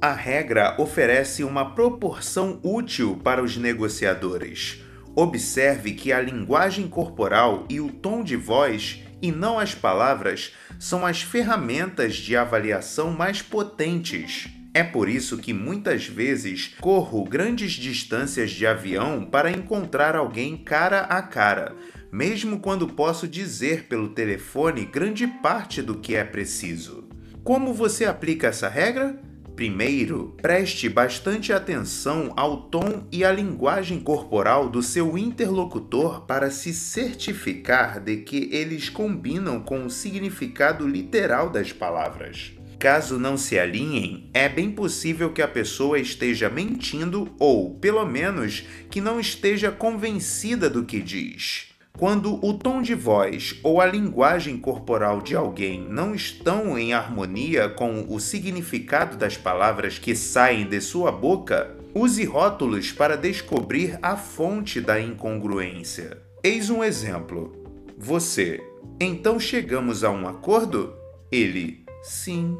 [0.00, 4.82] a regra oferece uma proporção útil para os negociadores.
[5.14, 11.06] Observe que a linguagem corporal e o tom de voz e não as palavras são
[11.06, 14.48] as ferramentas de avaliação mais potentes.
[14.74, 21.00] É por isso que muitas vezes corro grandes distâncias de avião para encontrar alguém cara
[21.00, 21.74] a cara,
[22.12, 27.08] mesmo quando posso dizer pelo telefone grande parte do que é preciso.
[27.42, 29.18] Como você aplica essa regra?
[29.56, 36.74] Primeiro, preste bastante atenção ao tom e à linguagem corporal do seu interlocutor para se
[36.74, 42.52] certificar de que eles combinam com o significado literal das palavras.
[42.78, 48.62] Caso não se alinhem, é bem possível que a pessoa esteja mentindo ou, pelo menos,
[48.90, 51.68] que não esteja convencida do que diz.
[51.98, 57.70] Quando o tom de voz ou a linguagem corporal de alguém não estão em harmonia
[57.70, 64.14] com o significado das palavras que saem de sua boca, use rótulos para descobrir a
[64.14, 66.18] fonte da incongruência.
[66.44, 67.64] Eis um exemplo.
[67.96, 68.62] Você.
[69.00, 70.94] Então chegamos a um acordo?
[71.32, 71.82] Ele.
[72.02, 72.58] Sim.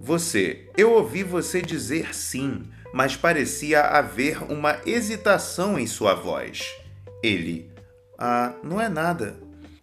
[0.00, 0.70] Você.
[0.78, 2.62] Eu ouvi você dizer sim,
[2.94, 6.74] mas parecia haver uma hesitação em sua voz.
[7.22, 7.71] Ele.
[8.24, 9.36] Ah, não é nada.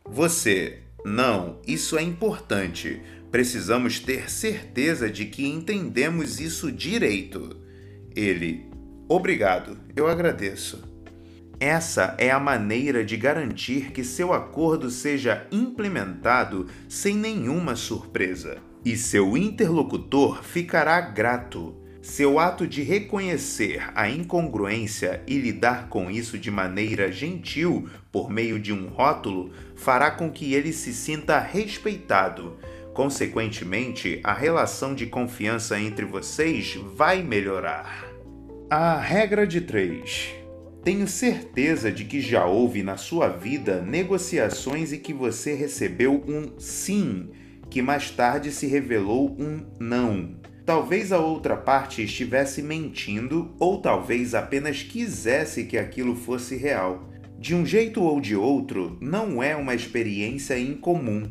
[0.06, 3.02] Você, não, isso é importante.
[3.30, 7.58] Precisamos ter certeza de que entendemos isso direito.
[8.16, 8.66] Ele,
[9.10, 10.82] obrigado, eu agradeço.
[11.60, 18.60] Essa é a maneira de garantir que seu acordo seja implementado sem nenhuma surpresa.
[18.86, 21.76] E seu interlocutor ficará grato
[22.10, 28.60] seu ato de reconhecer a incongruência e lidar com isso de maneira gentil por meio
[28.60, 32.58] de um rótulo fará com que ele se sinta respeitado.
[32.96, 38.06] Consequentemente, a relação de confiança entre vocês vai melhorar.
[38.70, 40.34] A regra de três.
[40.84, 46.60] Tenho certeza de que já houve na sua vida negociações em que você recebeu um
[46.60, 47.30] sim,
[47.70, 50.39] que mais tarde se revelou um não.
[50.70, 57.10] Talvez a outra parte estivesse mentindo ou talvez apenas quisesse que aquilo fosse real.
[57.40, 61.28] De um jeito ou de outro, não é uma experiência incomum.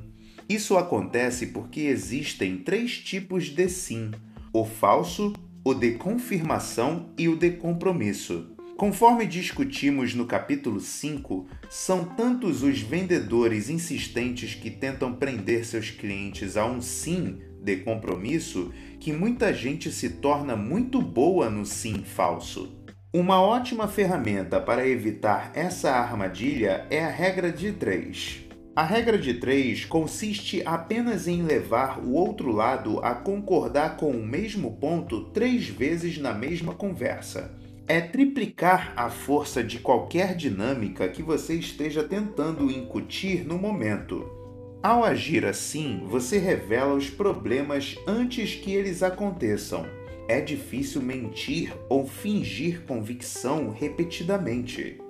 [0.49, 4.11] Isso acontece porque existem três tipos de sim:
[4.53, 5.33] o falso,
[5.65, 8.57] o de confirmação e o de compromisso.
[8.77, 16.57] Conforme discutimos no capítulo 5, são tantos os vendedores insistentes que tentam prender seus clientes
[16.57, 22.75] a um sim de compromisso que muita gente se torna muito boa no sim falso.
[23.13, 28.45] Uma ótima ferramenta para evitar essa armadilha é a regra de três.
[28.75, 34.25] A regra de três consiste apenas em levar o outro lado a concordar com o
[34.25, 37.55] mesmo ponto três vezes na mesma conversa.
[37.87, 44.38] É triplicar a força de qualquer dinâmica que você esteja tentando incutir no momento.
[44.81, 49.85] Ao agir assim, você revela os problemas antes que eles aconteçam.
[50.29, 55.01] É difícil mentir ou fingir convicção repetidamente.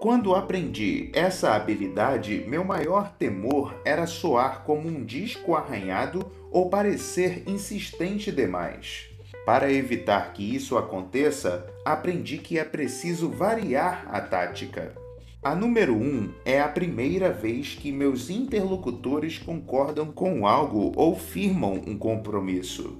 [0.00, 7.42] Quando aprendi essa habilidade, meu maior temor era soar como um disco arranhado ou parecer
[7.46, 9.10] insistente demais.
[9.44, 14.94] Para evitar que isso aconteça, aprendi que é preciso variar a tática.
[15.40, 21.14] A número 1 um é a primeira vez que meus interlocutores concordam com algo ou
[21.16, 22.98] firmam um compromisso.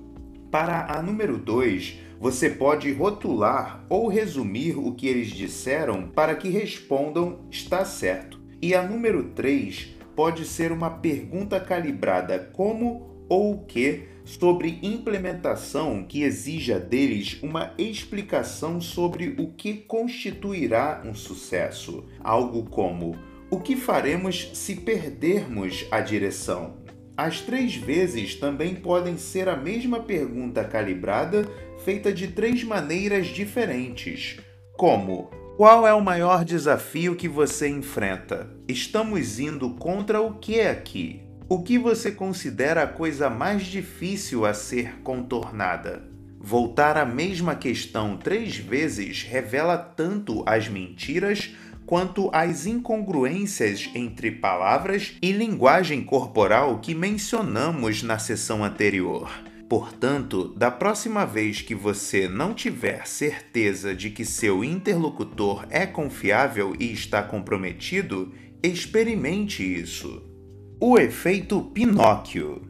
[0.49, 6.49] Para a número 2, você pode rotular ou resumir o que eles disseram para que
[6.49, 8.41] respondam está certo.
[8.63, 16.05] E a número 3 pode ser uma pergunta calibrada como ou o que sobre implementação
[16.05, 22.05] que exija deles uma explicação sobre o que constituirá um sucesso.
[22.21, 23.17] Algo como:
[23.51, 26.77] o que faremos se perdermos a direção?
[27.17, 31.49] As três vezes também podem ser a mesma pergunta calibrada,
[31.83, 34.39] feita de três maneiras diferentes,
[34.77, 38.51] como: Qual é o maior desafio que você enfrenta?
[38.69, 41.28] Estamos indo contra o que aqui?
[41.51, 46.07] O que você considera a coisa mais difícil a ser contornada?
[46.39, 51.55] Voltar à mesma questão três vezes revela tanto as mentiras
[51.87, 59.31] quanto às incongruências entre palavras e linguagem corporal que mencionamos na sessão anterior.
[59.71, 66.77] Portanto, da próxima vez que você não tiver certeza de que seu interlocutor é confiável
[66.79, 70.28] e está comprometido, experimente isso.
[70.81, 72.63] O efeito Pinóquio.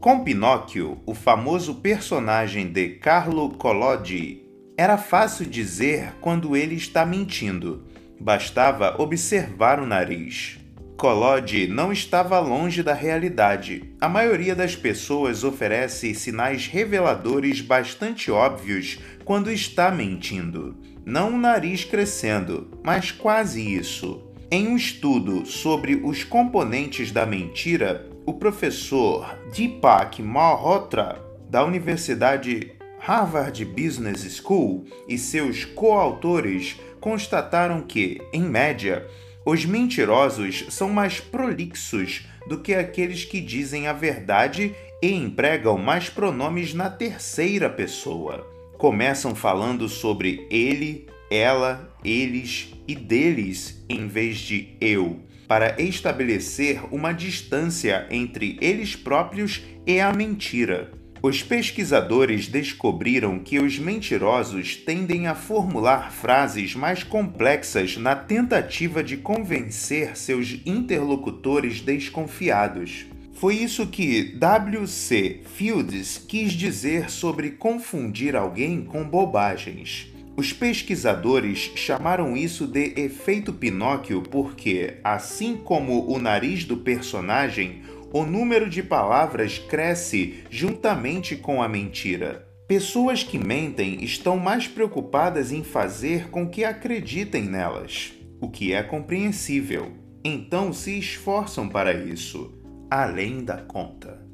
[0.00, 4.42] Com Pinóquio, o famoso personagem de Carlo Collodi,
[4.76, 7.88] era fácil dizer quando ele está mentindo
[8.20, 10.58] Bastava observar o nariz.
[10.96, 13.94] Collodi não estava longe da realidade.
[14.00, 20.76] A maioria das pessoas oferece sinais reveladores bastante óbvios quando está mentindo.
[21.06, 24.27] Não o nariz crescendo, mas quase isso.
[24.50, 33.62] Em um estudo sobre os componentes da mentira, o professor Deepak Malhotra, da Universidade Harvard
[33.66, 39.06] Business School, e seus coautores constataram que, em média,
[39.44, 46.08] os mentirosos são mais prolixos do que aqueles que dizem a verdade e empregam mais
[46.08, 48.46] pronomes na terceira pessoa.
[48.78, 57.12] Começam falando sobre ele, ela, eles e deles em vez de eu, para estabelecer uma
[57.12, 60.92] distância entre eles próprios e a mentira.
[61.20, 69.16] Os pesquisadores descobriram que os mentirosos tendem a formular frases mais complexas na tentativa de
[69.16, 73.06] convencer seus interlocutores desconfiados.
[73.32, 75.40] Foi isso que W.C.
[75.56, 80.12] Fields quis dizer sobre confundir alguém com bobagens.
[80.38, 87.82] Os pesquisadores chamaram isso de efeito Pinóquio porque, assim como o nariz do personagem,
[88.12, 92.46] o número de palavras cresce juntamente com a mentira.
[92.68, 98.80] Pessoas que mentem estão mais preocupadas em fazer com que acreditem nelas, o que é
[98.80, 99.90] compreensível.
[100.24, 102.56] Então se esforçam para isso,
[102.88, 104.24] além da conta.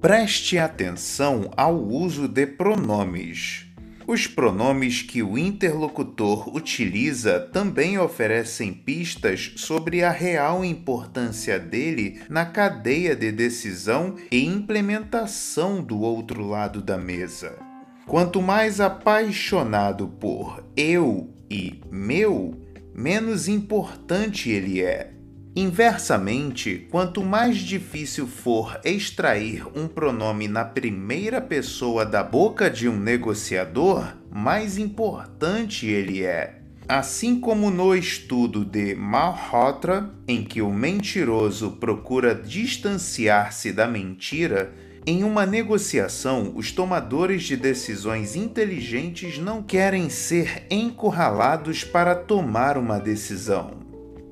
[0.00, 3.67] Preste atenção ao uso de pronomes.
[4.08, 12.46] Os pronomes que o interlocutor utiliza também oferecem pistas sobre a real importância dele na
[12.46, 17.58] cadeia de decisão e implementação do outro lado da mesa.
[18.06, 22.58] Quanto mais apaixonado por eu e meu,
[22.94, 25.17] menos importante ele é.
[25.60, 32.96] Inversamente, quanto mais difícil for extrair um pronome na primeira pessoa da boca de um
[32.96, 36.60] negociador, mais importante ele é.
[36.86, 44.72] Assim como no estudo de Malhotra, em que o mentiroso procura distanciar-se da mentira,
[45.04, 52.98] Em uma negociação, os tomadores de decisões inteligentes não querem ser encurralados para tomar uma
[53.00, 53.87] decisão.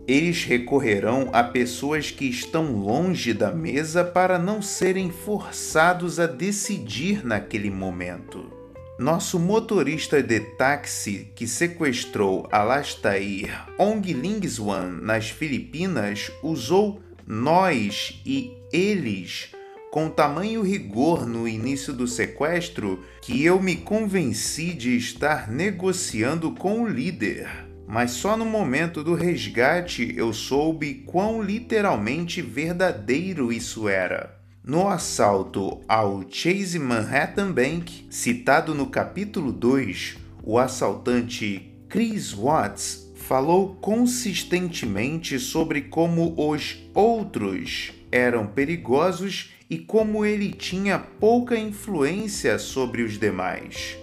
[0.07, 7.27] Eles recorrerão a pessoas que estão longe da mesa para não serem forçados a decidir
[7.27, 8.53] naquele momento.
[9.01, 19.51] Nosso motorista de táxi que sequestrou Alastair Onglingswan nas Filipinas usou nós e eles
[19.91, 26.83] com tamanho rigor no início do sequestro que eu me convenci de estar negociando com
[26.83, 27.66] o líder.
[27.87, 34.37] Mas só no momento do resgate eu soube quão literalmente verdadeiro isso era.
[34.65, 43.77] No assalto ao Chase Manhattan Bank, citado no capítulo 2, o assaltante Chris Watts falou
[43.77, 53.19] consistentemente sobre como os outros eram perigosos e como ele tinha pouca influência sobre os
[53.19, 53.97] demais.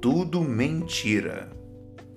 [0.00, 1.57] Tudo mentira.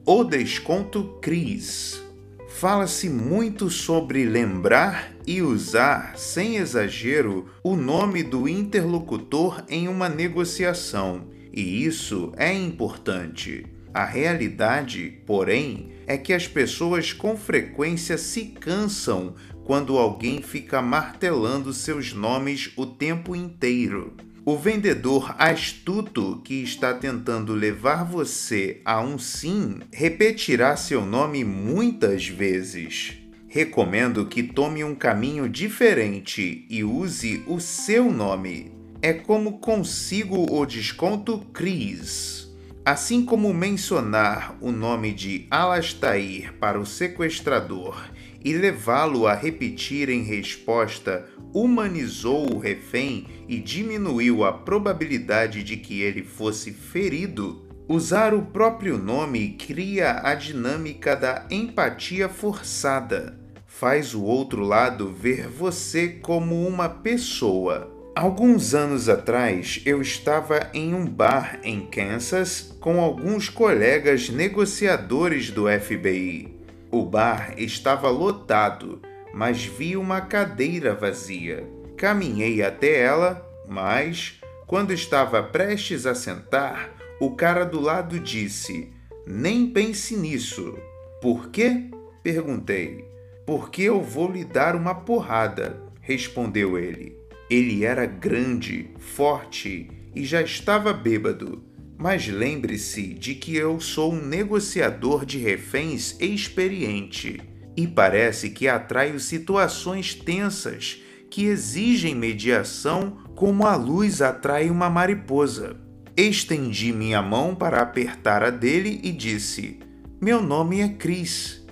[0.03, 2.01] O desconto Cris.
[2.49, 11.27] Fala-se muito sobre lembrar e usar, sem exagero, o nome do interlocutor em uma negociação,
[11.53, 13.63] e isso é importante.
[13.93, 19.35] A realidade, porém, é que as pessoas com frequência se cansam
[19.65, 24.15] quando alguém fica martelando seus nomes o tempo inteiro.
[24.43, 32.27] O vendedor astuto que está tentando levar você a um sim repetirá seu nome muitas
[32.27, 33.19] vezes.
[33.47, 38.71] Recomendo que tome um caminho diferente e use o seu nome.
[38.99, 42.51] É como consigo o desconto Cris.
[42.83, 48.09] Assim como mencionar o nome de Alastair para o sequestrador
[48.43, 56.01] e levá-lo a repetir em resposta humanizou o refém e diminuiu a probabilidade de que
[56.01, 63.39] ele fosse ferido, usar o próprio nome cria a dinâmica da empatia forçada.
[63.65, 67.91] Faz o outro lado ver você como uma pessoa.
[68.13, 75.65] Alguns anos atrás, eu estava em um bar em Kansas com alguns colegas negociadores do
[75.67, 76.59] FBI.
[76.91, 79.01] O bar estava lotado,
[79.33, 81.67] mas vi uma cadeira vazia.
[81.97, 88.91] Caminhei até ela, mas, quando estava prestes a sentar, o cara do lado disse:
[89.25, 90.77] Nem pense nisso.
[91.21, 91.85] Por quê?
[92.23, 93.05] perguntei.
[93.45, 97.17] Porque eu vou lhe dar uma porrada, respondeu ele.
[97.49, 101.63] Ele era grande, forte e já estava bêbado.
[101.97, 109.19] Mas lembre-se de que eu sou um negociador de reféns experiente e parece que atraio
[109.19, 115.77] situações tensas que exigem mediação como a luz atrai uma mariposa.
[116.15, 119.79] Estendi minha mão para apertar a dele e disse:
[120.19, 121.65] Meu nome é Chris.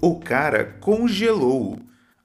[0.00, 1.78] O cara congelou.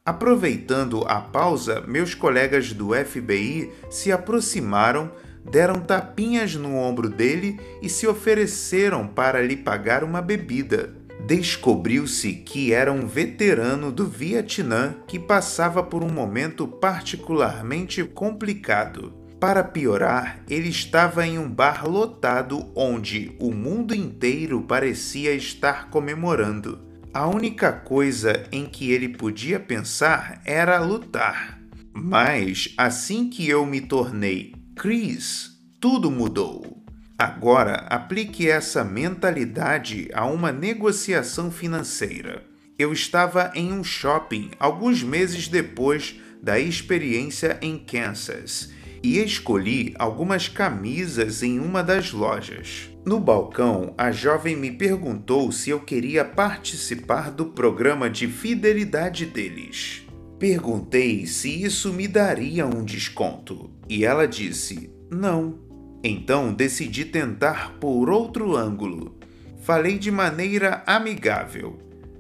[0.03, 5.11] Aproveitando a pausa, meus colegas do FBI se aproximaram
[5.49, 10.99] deram tapinhas no ombro dele e se ofereceram para lhe pagar uma bebida.
[11.26, 19.13] Descobriu-se que era um veterano do Vietnã que passava por um momento particularmente complicado.
[19.39, 26.80] Para piorar, ele estava em um bar lotado onde o mundo inteiro parecia estar comemorando.
[27.13, 31.59] A única coisa em que ele podia pensar era lutar.
[31.93, 36.78] Mas assim que eu me tornei Chris, tudo mudou.
[37.20, 42.45] Agora aplique essa mentalidade a uma negociação financeira.
[42.78, 48.72] Eu estava em um shopping alguns meses depois da experiência em Kansas
[49.03, 52.89] e escolhi algumas camisas em uma das lojas.
[53.05, 60.07] No balcão, a jovem me perguntou se eu queria participar do programa de fidelidade deles.
[60.39, 65.68] Perguntei se isso me daria um desconto e ela disse: não.
[66.04, 69.18] Então decidi tentar por outro ângulo.
[69.62, 71.78] Falei de maneira amigável.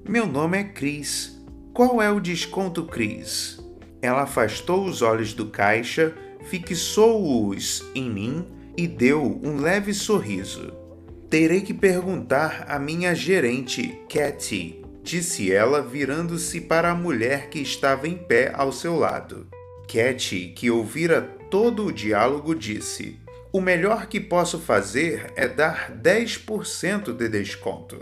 [0.07, 1.39] Meu nome é Cris.
[1.73, 3.59] Qual é o desconto, Cris?
[4.01, 6.13] Ela afastou os olhos do caixa,
[6.43, 10.73] fixou-os em mim e deu um leve sorriso.
[11.29, 18.07] Terei que perguntar à minha gerente, Katy, disse ela, virando-se para a mulher que estava
[18.07, 19.47] em pé ao seu lado.
[19.87, 23.17] Cat, que ouvira todo o diálogo, disse:
[23.51, 27.97] O melhor que posso fazer é dar 10% de desconto.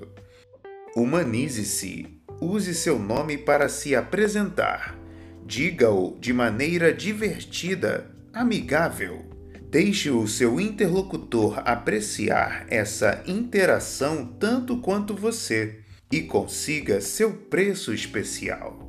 [0.94, 2.20] Humanize-se.
[2.42, 5.00] Use seu nome para se apresentar.
[5.46, 9.26] Diga-o de maneira divertida, amigável.
[9.72, 15.80] Deixe o seu interlocutor apreciar essa interação tanto quanto você
[16.12, 18.87] e consiga seu preço especial.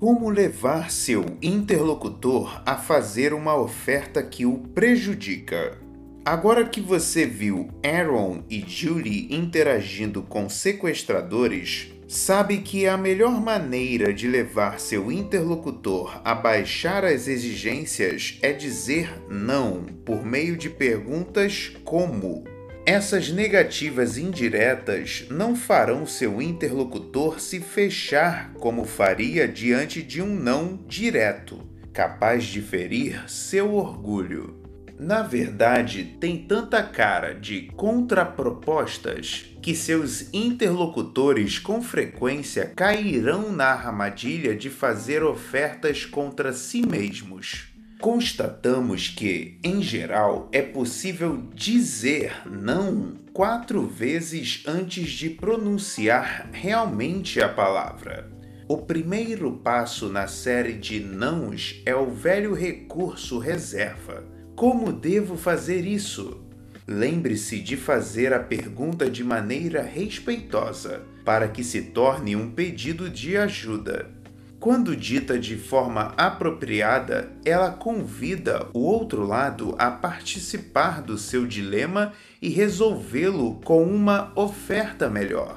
[0.00, 5.76] Como levar seu interlocutor a fazer uma oferta que o prejudica?
[6.24, 14.10] Agora que você viu Aaron e Julie interagindo com sequestradores, sabe que a melhor maneira
[14.10, 21.76] de levar seu interlocutor a baixar as exigências é dizer não por meio de perguntas
[21.84, 22.59] como.
[22.92, 30.76] Essas negativas indiretas não farão seu interlocutor se fechar como faria diante de um não
[30.88, 34.60] direto, capaz de ferir seu orgulho
[35.00, 44.54] na verdade, tem tanta cara de contrapropostas que seus interlocutores com frequência cairão na armadilha
[44.54, 47.69] de fazer ofertas contra si mesmos.
[48.00, 57.48] Constatamos que, em geral, é possível dizer não quatro vezes antes de pronunciar realmente a
[57.48, 58.30] palavra.
[58.66, 65.86] O primeiro passo na série de nãos é o velho recurso reserva como devo fazer
[65.86, 66.38] isso?
[66.86, 73.38] Lembre-se de fazer a pergunta de maneira respeitosa, para que se torne um pedido de
[73.38, 74.10] ajuda.
[74.60, 82.12] Quando dita de forma apropriada, ela convida o outro lado a participar do seu dilema
[82.40, 85.56] e resolvê-lo com uma oferta melhor.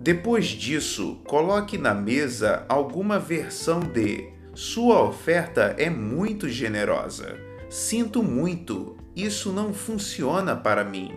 [0.00, 7.36] Depois disso, coloque na mesa alguma versão de sua oferta é muito generosa
[7.74, 11.10] Sinto muito, isso não funciona para mim.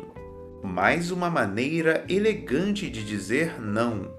[0.63, 4.16] Mais uma maneira elegante de dizer não.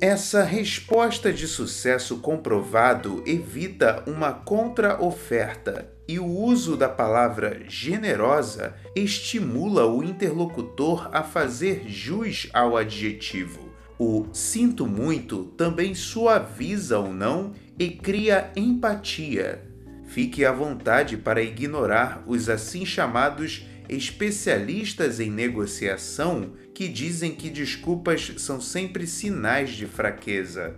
[0.00, 9.84] Essa resposta de sucesso comprovado evita uma contra-oferta e o uso da palavra generosa estimula
[9.84, 13.68] o interlocutor a fazer jus ao adjetivo.
[13.98, 19.70] O sinto muito também suaviza o não e cria empatia,
[20.10, 28.32] Fique à vontade para ignorar os assim chamados especialistas em negociação que dizem que desculpas
[28.38, 30.76] são sempre sinais de fraqueza.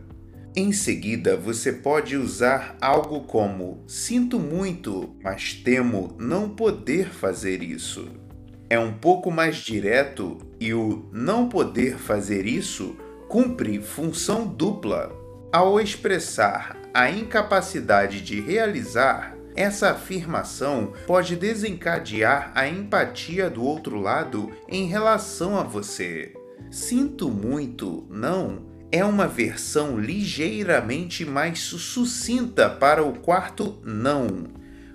[0.55, 8.09] Em seguida, você pode usar algo como: Sinto muito, mas temo não poder fazer isso.
[8.69, 12.97] É um pouco mais direto e o não poder fazer isso
[13.29, 15.11] cumpre função dupla.
[15.53, 24.51] Ao expressar a incapacidade de realizar, essa afirmação pode desencadear a empatia do outro lado
[24.69, 26.33] em relação a você.
[26.71, 34.45] Sinto muito, não, é uma versão ligeiramente mais sucinta para o quarto não.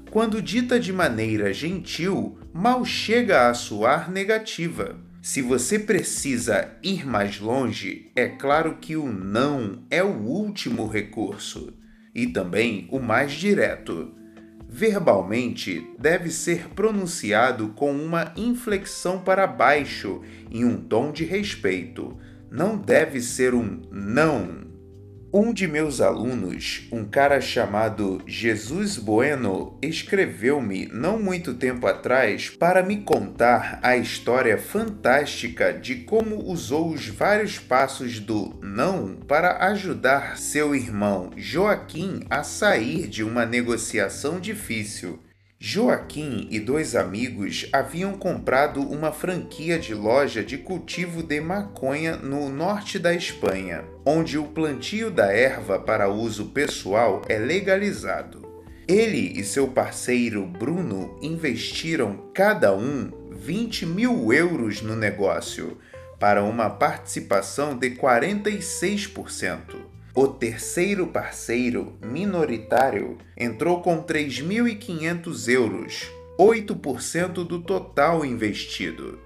[0.10, 4.96] Quando dita de maneira gentil, mal chega a soar negativa.
[5.22, 11.74] Se você precisa ir mais longe, é claro que o não é o último recurso
[12.16, 14.16] e também o mais direto.
[14.70, 22.18] Verbalmente, deve ser pronunciado com uma inflexão para baixo em um tom de respeito.
[22.52, 24.67] Não deve ser um não
[25.34, 32.82] um de meus alunos, um cara chamado Jesus Bueno, escreveu-me não muito tempo atrás para
[32.82, 40.38] me contar a história fantástica de como usou os vários passos do não para ajudar
[40.38, 45.20] seu irmão Joaquim a sair de uma negociação difícil.
[45.60, 52.48] Joaquim e dois amigos haviam comprado uma franquia de loja de cultivo de maconha no
[52.48, 58.48] norte da Espanha, onde o plantio da erva para uso pessoal é legalizado.
[58.88, 65.80] Ele e seu parceiro Bruno investiram cada um 20 mil euros no negócio,
[66.20, 69.97] para uma participação de 46%.
[70.20, 79.20] O terceiro parceiro, minoritário, entrou com 3.500 euros, 8% do total investido.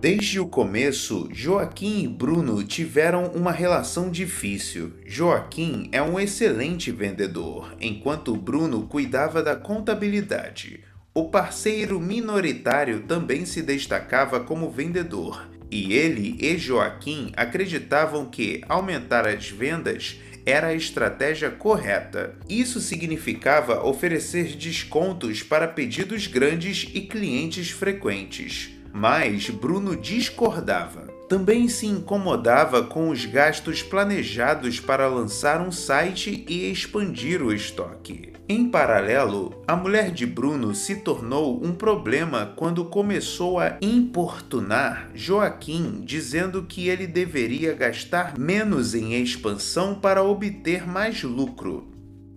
[0.00, 4.94] Desde o começo, Joaquim e Bruno tiveram uma relação difícil.
[5.04, 10.82] Joaquim é um excelente vendedor, enquanto Bruno cuidava da contabilidade.
[11.12, 19.26] O parceiro minoritário também se destacava como vendedor, e ele e Joaquim acreditavam que aumentar
[19.26, 22.34] as vendas era a estratégia correta.
[22.46, 28.70] Isso significava oferecer descontos para pedidos grandes e clientes frequentes.
[28.92, 31.10] Mas Bruno discordava.
[31.26, 38.31] Também se incomodava com os gastos planejados para lançar um site e expandir o estoque.
[38.54, 46.02] Em paralelo, a mulher de Bruno se tornou um problema quando começou a importunar Joaquim,
[46.04, 51.90] dizendo que ele deveria gastar menos em expansão para obter mais lucro.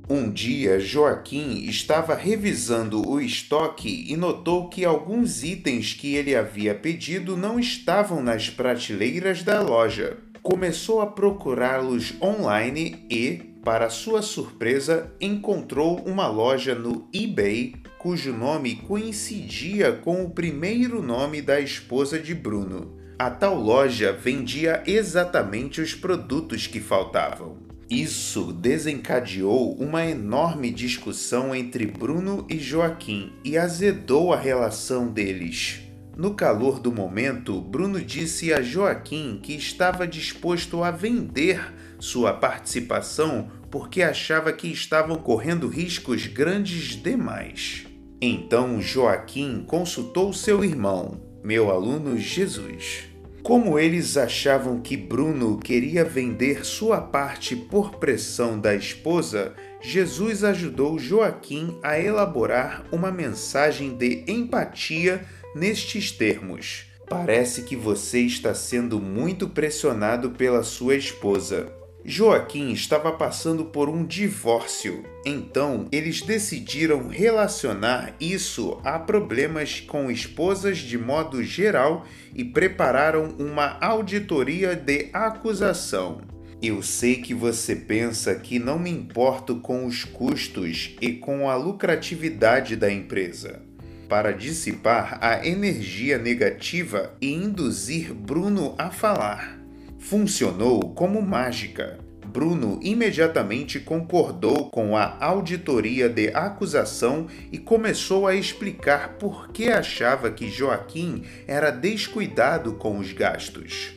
[0.09, 6.73] Um dia, Joaquim estava revisando o estoque e notou que alguns itens que ele havia
[6.73, 10.15] pedido não estavam nas prateleiras da loja.
[10.41, 18.75] Começou a procurá-los online e, para sua surpresa, encontrou uma loja no eBay cujo nome
[18.75, 22.95] coincidia com o primeiro nome da esposa de Bruno.
[23.17, 27.57] A tal loja vendia exatamente os produtos que faltavam.
[27.89, 35.81] Isso desencadeou uma enorme discussão entre Bruno e Joaquim e azedou a relação deles.
[36.15, 41.73] No calor do momento, Bruno disse a Joaquim que estava disposto a vender
[42.05, 47.87] sua participação porque achava que estavam correndo riscos grandes demais.
[48.21, 53.05] Então Joaquim consultou seu irmão, meu aluno Jesus.
[53.41, 60.97] Como eles achavam que Bruno queria vender sua parte por pressão da esposa, Jesus ajudou
[60.97, 65.25] Joaquim a elaborar uma mensagem de empatia
[65.55, 66.85] nestes termos.
[67.07, 71.71] Parece que você está sendo muito pressionado pela sua esposa.
[72.07, 80.77] Joaquim estava passando por um divórcio, então eles decidiram relacionar isso a problemas com esposas
[80.77, 86.21] de modo geral e prepararam uma auditoria de acusação.
[86.61, 91.55] Eu sei que você pensa que não me importo com os custos e com a
[91.55, 93.63] lucratividade da empresa.
[94.07, 99.64] Para dissipar a energia negativa e induzir Bruno a falar
[100.05, 101.97] funcionou como mágica.
[102.27, 110.29] Bruno imediatamente concordou com a auditoria de acusação e começou a explicar por que achava
[110.29, 113.93] que Joaquim era descuidado com os gastos.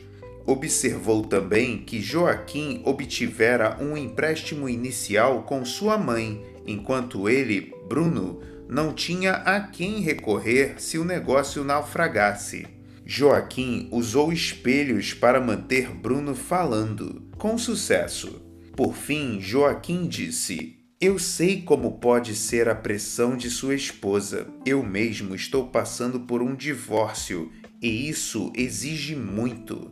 [0.47, 8.93] Observou também que Joaquim obtivera um empréstimo inicial com sua mãe, enquanto ele, Bruno, não
[8.93, 12.78] tinha a quem recorrer se o negócio naufragasse.
[13.11, 18.39] Joaquim usou espelhos para manter Bruno falando, com sucesso.
[18.75, 24.45] Por fim, Joaquim disse: Eu sei como pode ser a pressão de sua esposa.
[24.63, 27.51] Eu mesmo estou passando por um divórcio
[27.81, 29.91] e isso exige muito.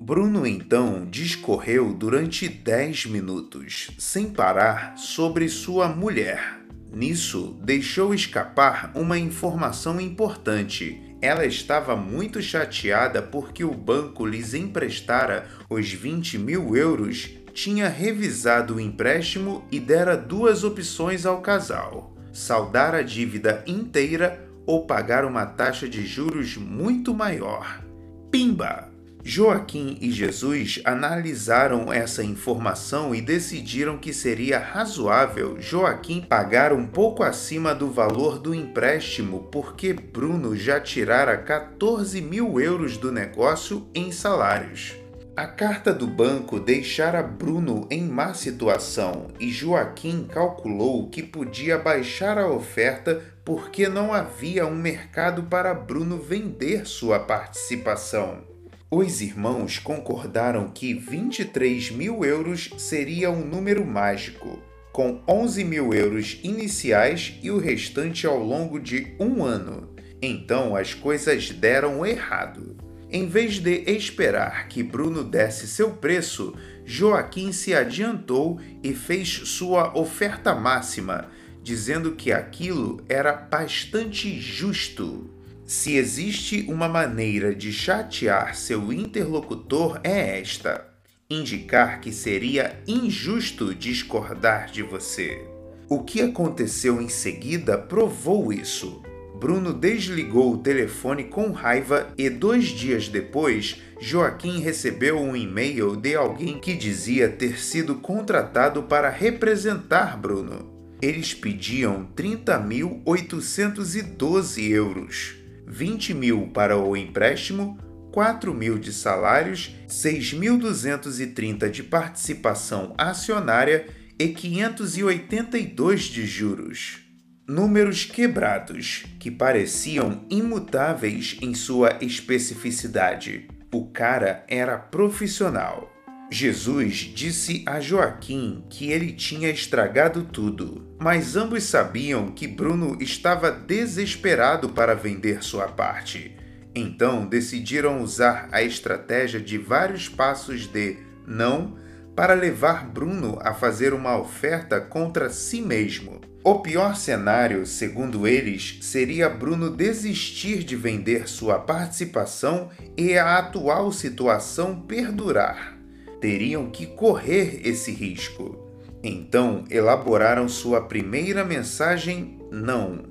[0.00, 6.60] Bruno então discorreu durante dez minutos, sem parar, sobre sua mulher.
[6.92, 15.46] Nisso, deixou escapar uma informação importante ela estava muito chateada porque o banco lhes emprestara
[15.68, 22.94] os 20 mil euros, tinha revisado o empréstimo e dera duas opções ao casal: saldar
[22.94, 27.82] a dívida inteira ou pagar uma taxa de juros muito maior.
[28.30, 28.89] Pimba!
[29.22, 37.22] Joaquim e Jesus analisaram essa informação e decidiram que seria razoável Joaquim pagar um pouco
[37.22, 44.10] acima do valor do empréstimo, porque Bruno já tirara 14 mil euros do negócio em
[44.10, 44.96] salários.
[45.36, 52.36] A carta do banco deixara Bruno em má situação e Joaquim calculou que podia baixar
[52.36, 58.49] a oferta porque não havia um mercado para Bruno vender sua participação.
[58.92, 64.58] Os irmãos concordaram que 23 mil euros seria um número mágico,
[64.92, 69.94] com 11 mil euros iniciais e o restante ao longo de um ano.
[70.20, 72.76] Então as coisas deram errado.
[73.08, 76.52] Em vez de esperar que Bruno desse seu preço,
[76.84, 81.28] Joaquim se adiantou e fez sua oferta máxima,
[81.62, 85.30] dizendo que aquilo era bastante justo.
[85.70, 90.84] Se existe uma maneira de chatear seu interlocutor, é esta:
[91.30, 95.46] indicar que seria injusto discordar de você.
[95.88, 99.00] O que aconteceu em seguida provou isso.
[99.38, 106.16] Bruno desligou o telefone com raiva e dois dias depois, Joaquim recebeu um e-mail de
[106.16, 110.68] alguém que dizia ter sido contratado para representar Bruno.
[111.00, 115.39] Eles pediam 30.812 euros.
[115.70, 117.78] 20 mil para o empréstimo,
[118.12, 123.86] 4 mil de salários, 6.230 de participação acionária
[124.18, 126.98] e 582 de juros.
[127.46, 133.48] Números quebrados, que pareciam imutáveis em sua especificidade.
[133.72, 135.89] O cara era profissional.
[136.32, 143.50] Jesus disse a Joaquim que ele tinha estragado tudo, mas ambos sabiam que Bruno estava
[143.50, 146.36] desesperado para vender sua parte.
[146.72, 151.76] Então decidiram usar a estratégia de vários passos de não
[152.14, 156.20] para levar Bruno a fazer uma oferta contra si mesmo.
[156.44, 163.90] O pior cenário, segundo eles, seria Bruno desistir de vender sua participação e a atual
[163.90, 165.79] situação perdurar
[166.20, 168.58] teriam que correr esse risco.
[169.02, 173.04] Então elaboraram sua primeira mensagem não.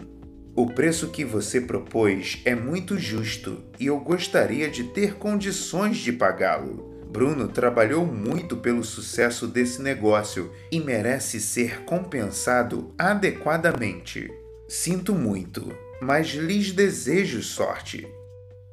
[0.56, 6.12] O preço que você propôs é muito justo e eu gostaria de ter condições de
[6.12, 6.90] pagá-lo.
[7.10, 14.30] Bruno trabalhou muito pelo sucesso desse negócio e merece ser compensado adequadamente.
[14.68, 18.08] Sinto muito, mas lhes desejo sorte.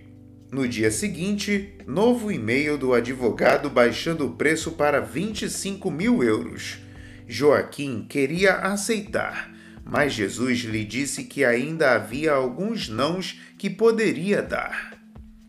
[0.49, 6.77] No dia seguinte, novo e-mail do advogado baixando o preço para 25 mil euros.
[7.27, 14.97] Joaquim queria aceitar, mas Jesus lhe disse que ainda havia alguns nãos que poderia dar.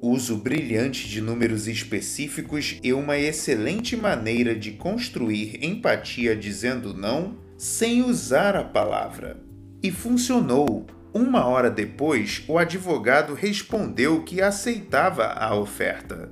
[0.00, 8.02] Uso brilhante de números específicos e uma excelente maneira de construir empatia dizendo não sem
[8.02, 9.38] usar a palavra.
[9.82, 10.86] E funcionou.
[11.14, 16.30] Uma hora depois, o advogado respondeu que aceitava a oferta.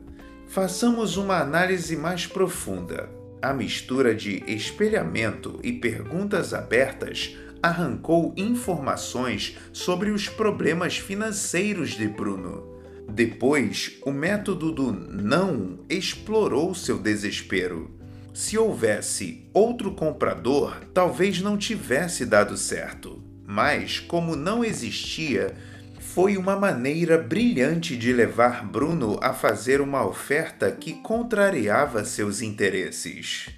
[0.55, 3.11] Façamos uma análise mais profunda.
[3.43, 12.79] A mistura de espelhamento e perguntas abertas arrancou informações sobre os problemas financeiros de Bruno.
[13.11, 17.91] Depois, o método do não explorou seu desespero.
[18.33, 23.21] Se houvesse outro comprador, talvez não tivesse dado certo.
[23.45, 25.53] Mas, como não existia,
[26.15, 33.49] foi uma maneira brilhante de levar Bruno a fazer uma oferta que contrariava seus interesses.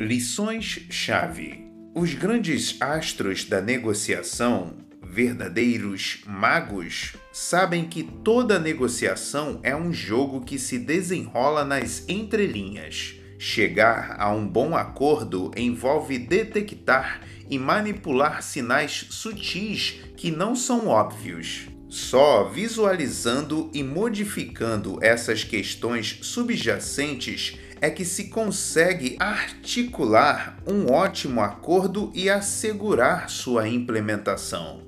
[0.00, 10.40] Lições-chave: Os grandes astros da negociação, verdadeiros magos, sabem que toda negociação é um jogo
[10.40, 13.16] que se desenrola nas entrelinhas.
[13.38, 17.20] Chegar a um bom acordo envolve detectar
[17.50, 21.73] e manipular sinais sutis que não são óbvios.
[21.94, 32.10] Só visualizando e modificando essas questões subjacentes é que se consegue articular um ótimo acordo
[32.12, 34.82] e assegurar sua implementação.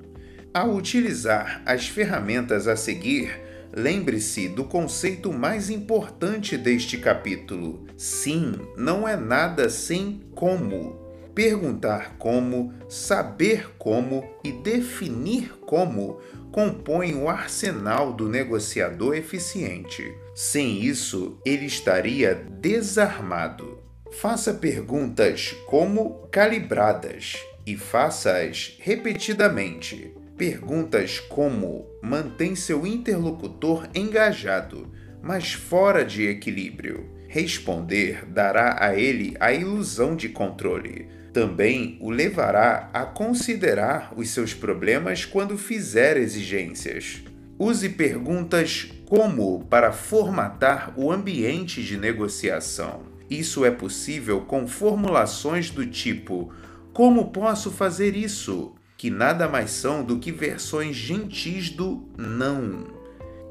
[0.52, 7.84] Ao utilizar as ferramentas a seguir, Lembre-se do conceito mais importante deste capítulo.
[7.96, 11.06] Sim, não é nada sem como.
[11.36, 16.18] Perguntar como, saber como e definir como
[16.56, 20.16] compõem o arsenal do negociador eficiente.
[20.34, 23.78] Sem isso, ele estaria desarmado.
[24.10, 27.36] Faça perguntas como calibradas
[27.66, 30.14] e faça-as repetidamente.
[30.34, 34.90] Perguntas como mantém seu interlocutor engajado,
[35.22, 37.06] mas fora de equilíbrio.
[37.28, 41.15] Responder dará a ele a ilusão de controle.
[41.36, 47.22] Também o levará a considerar os seus problemas quando fizer exigências.
[47.58, 53.02] Use perguntas como para formatar o ambiente de negociação.
[53.28, 56.54] Isso é possível com formulações do tipo:
[56.94, 58.74] Como posso fazer isso?
[58.96, 62.86] que nada mais são do que versões gentis do não.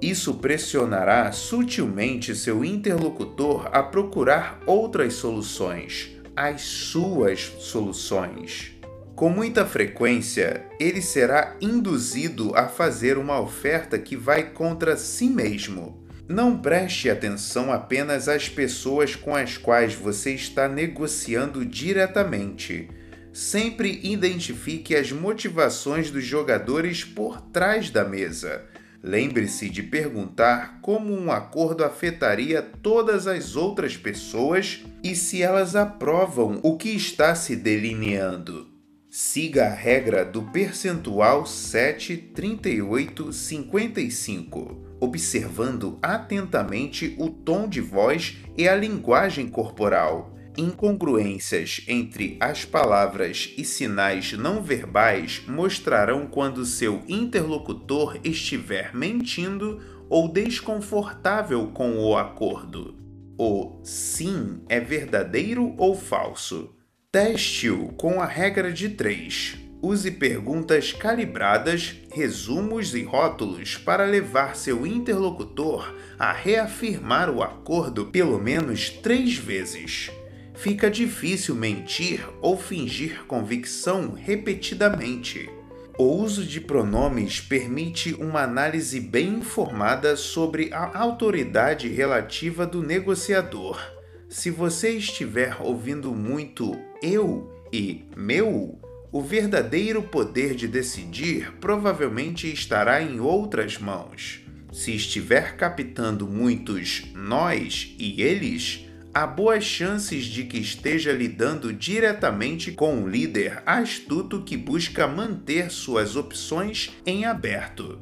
[0.02, 8.74] Isso pressionará sutilmente seu interlocutor a procurar outras soluções, as suas soluções.
[9.16, 16.04] Com muita frequência, ele será induzido a fazer uma oferta que vai contra si mesmo.
[16.28, 22.90] Não preste atenção apenas às pessoas com as quais você está negociando diretamente
[23.36, 28.64] sempre identifique as motivações dos jogadores por trás da mesa.
[29.08, 36.60] Lembre-se de perguntar como um acordo afetaria todas as outras pessoas e se elas aprovam
[36.64, 38.68] o que está se delineando.
[39.08, 48.68] Siga a regra do percentual 7, 38, 55, observando atentamente o tom de voz e
[48.68, 58.20] a linguagem corporal incongruências entre as palavras e sinais não verbais mostrarão quando seu interlocutor
[58.24, 62.96] estiver mentindo ou desconfortável com o acordo.
[63.38, 66.74] O sim é verdadeiro ou falso?
[67.12, 69.58] Teste-o com a regra de três.
[69.82, 78.40] Use perguntas calibradas, resumos e rótulos para levar seu interlocutor a reafirmar o acordo pelo
[78.40, 80.12] menos três vezes
[80.56, 85.50] fica difícil mentir ou fingir convicção repetidamente.
[85.98, 93.80] O uso de pronomes permite uma análise bem informada sobre a autoridade relativa do negociador.
[94.28, 98.78] Se você estiver ouvindo muito eu e meu,
[99.10, 104.42] o verdadeiro poder de decidir provavelmente estará em outras mãos.
[104.74, 108.85] Se estiver captando muitos nós e eles,
[109.16, 115.72] há boas chances de que esteja lidando diretamente com um líder astuto que busca manter
[115.72, 117.98] suas opções em aberto.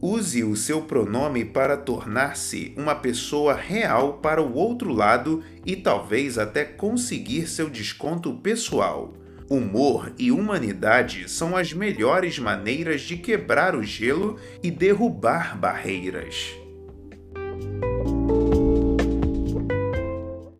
[0.00, 6.38] Use o seu pronome para tornar-se uma pessoa real para o outro lado e talvez
[6.38, 9.12] até conseguir seu desconto pessoal.
[9.50, 16.63] Humor e humanidade são as melhores maneiras de quebrar o gelo e derrubar barreiras.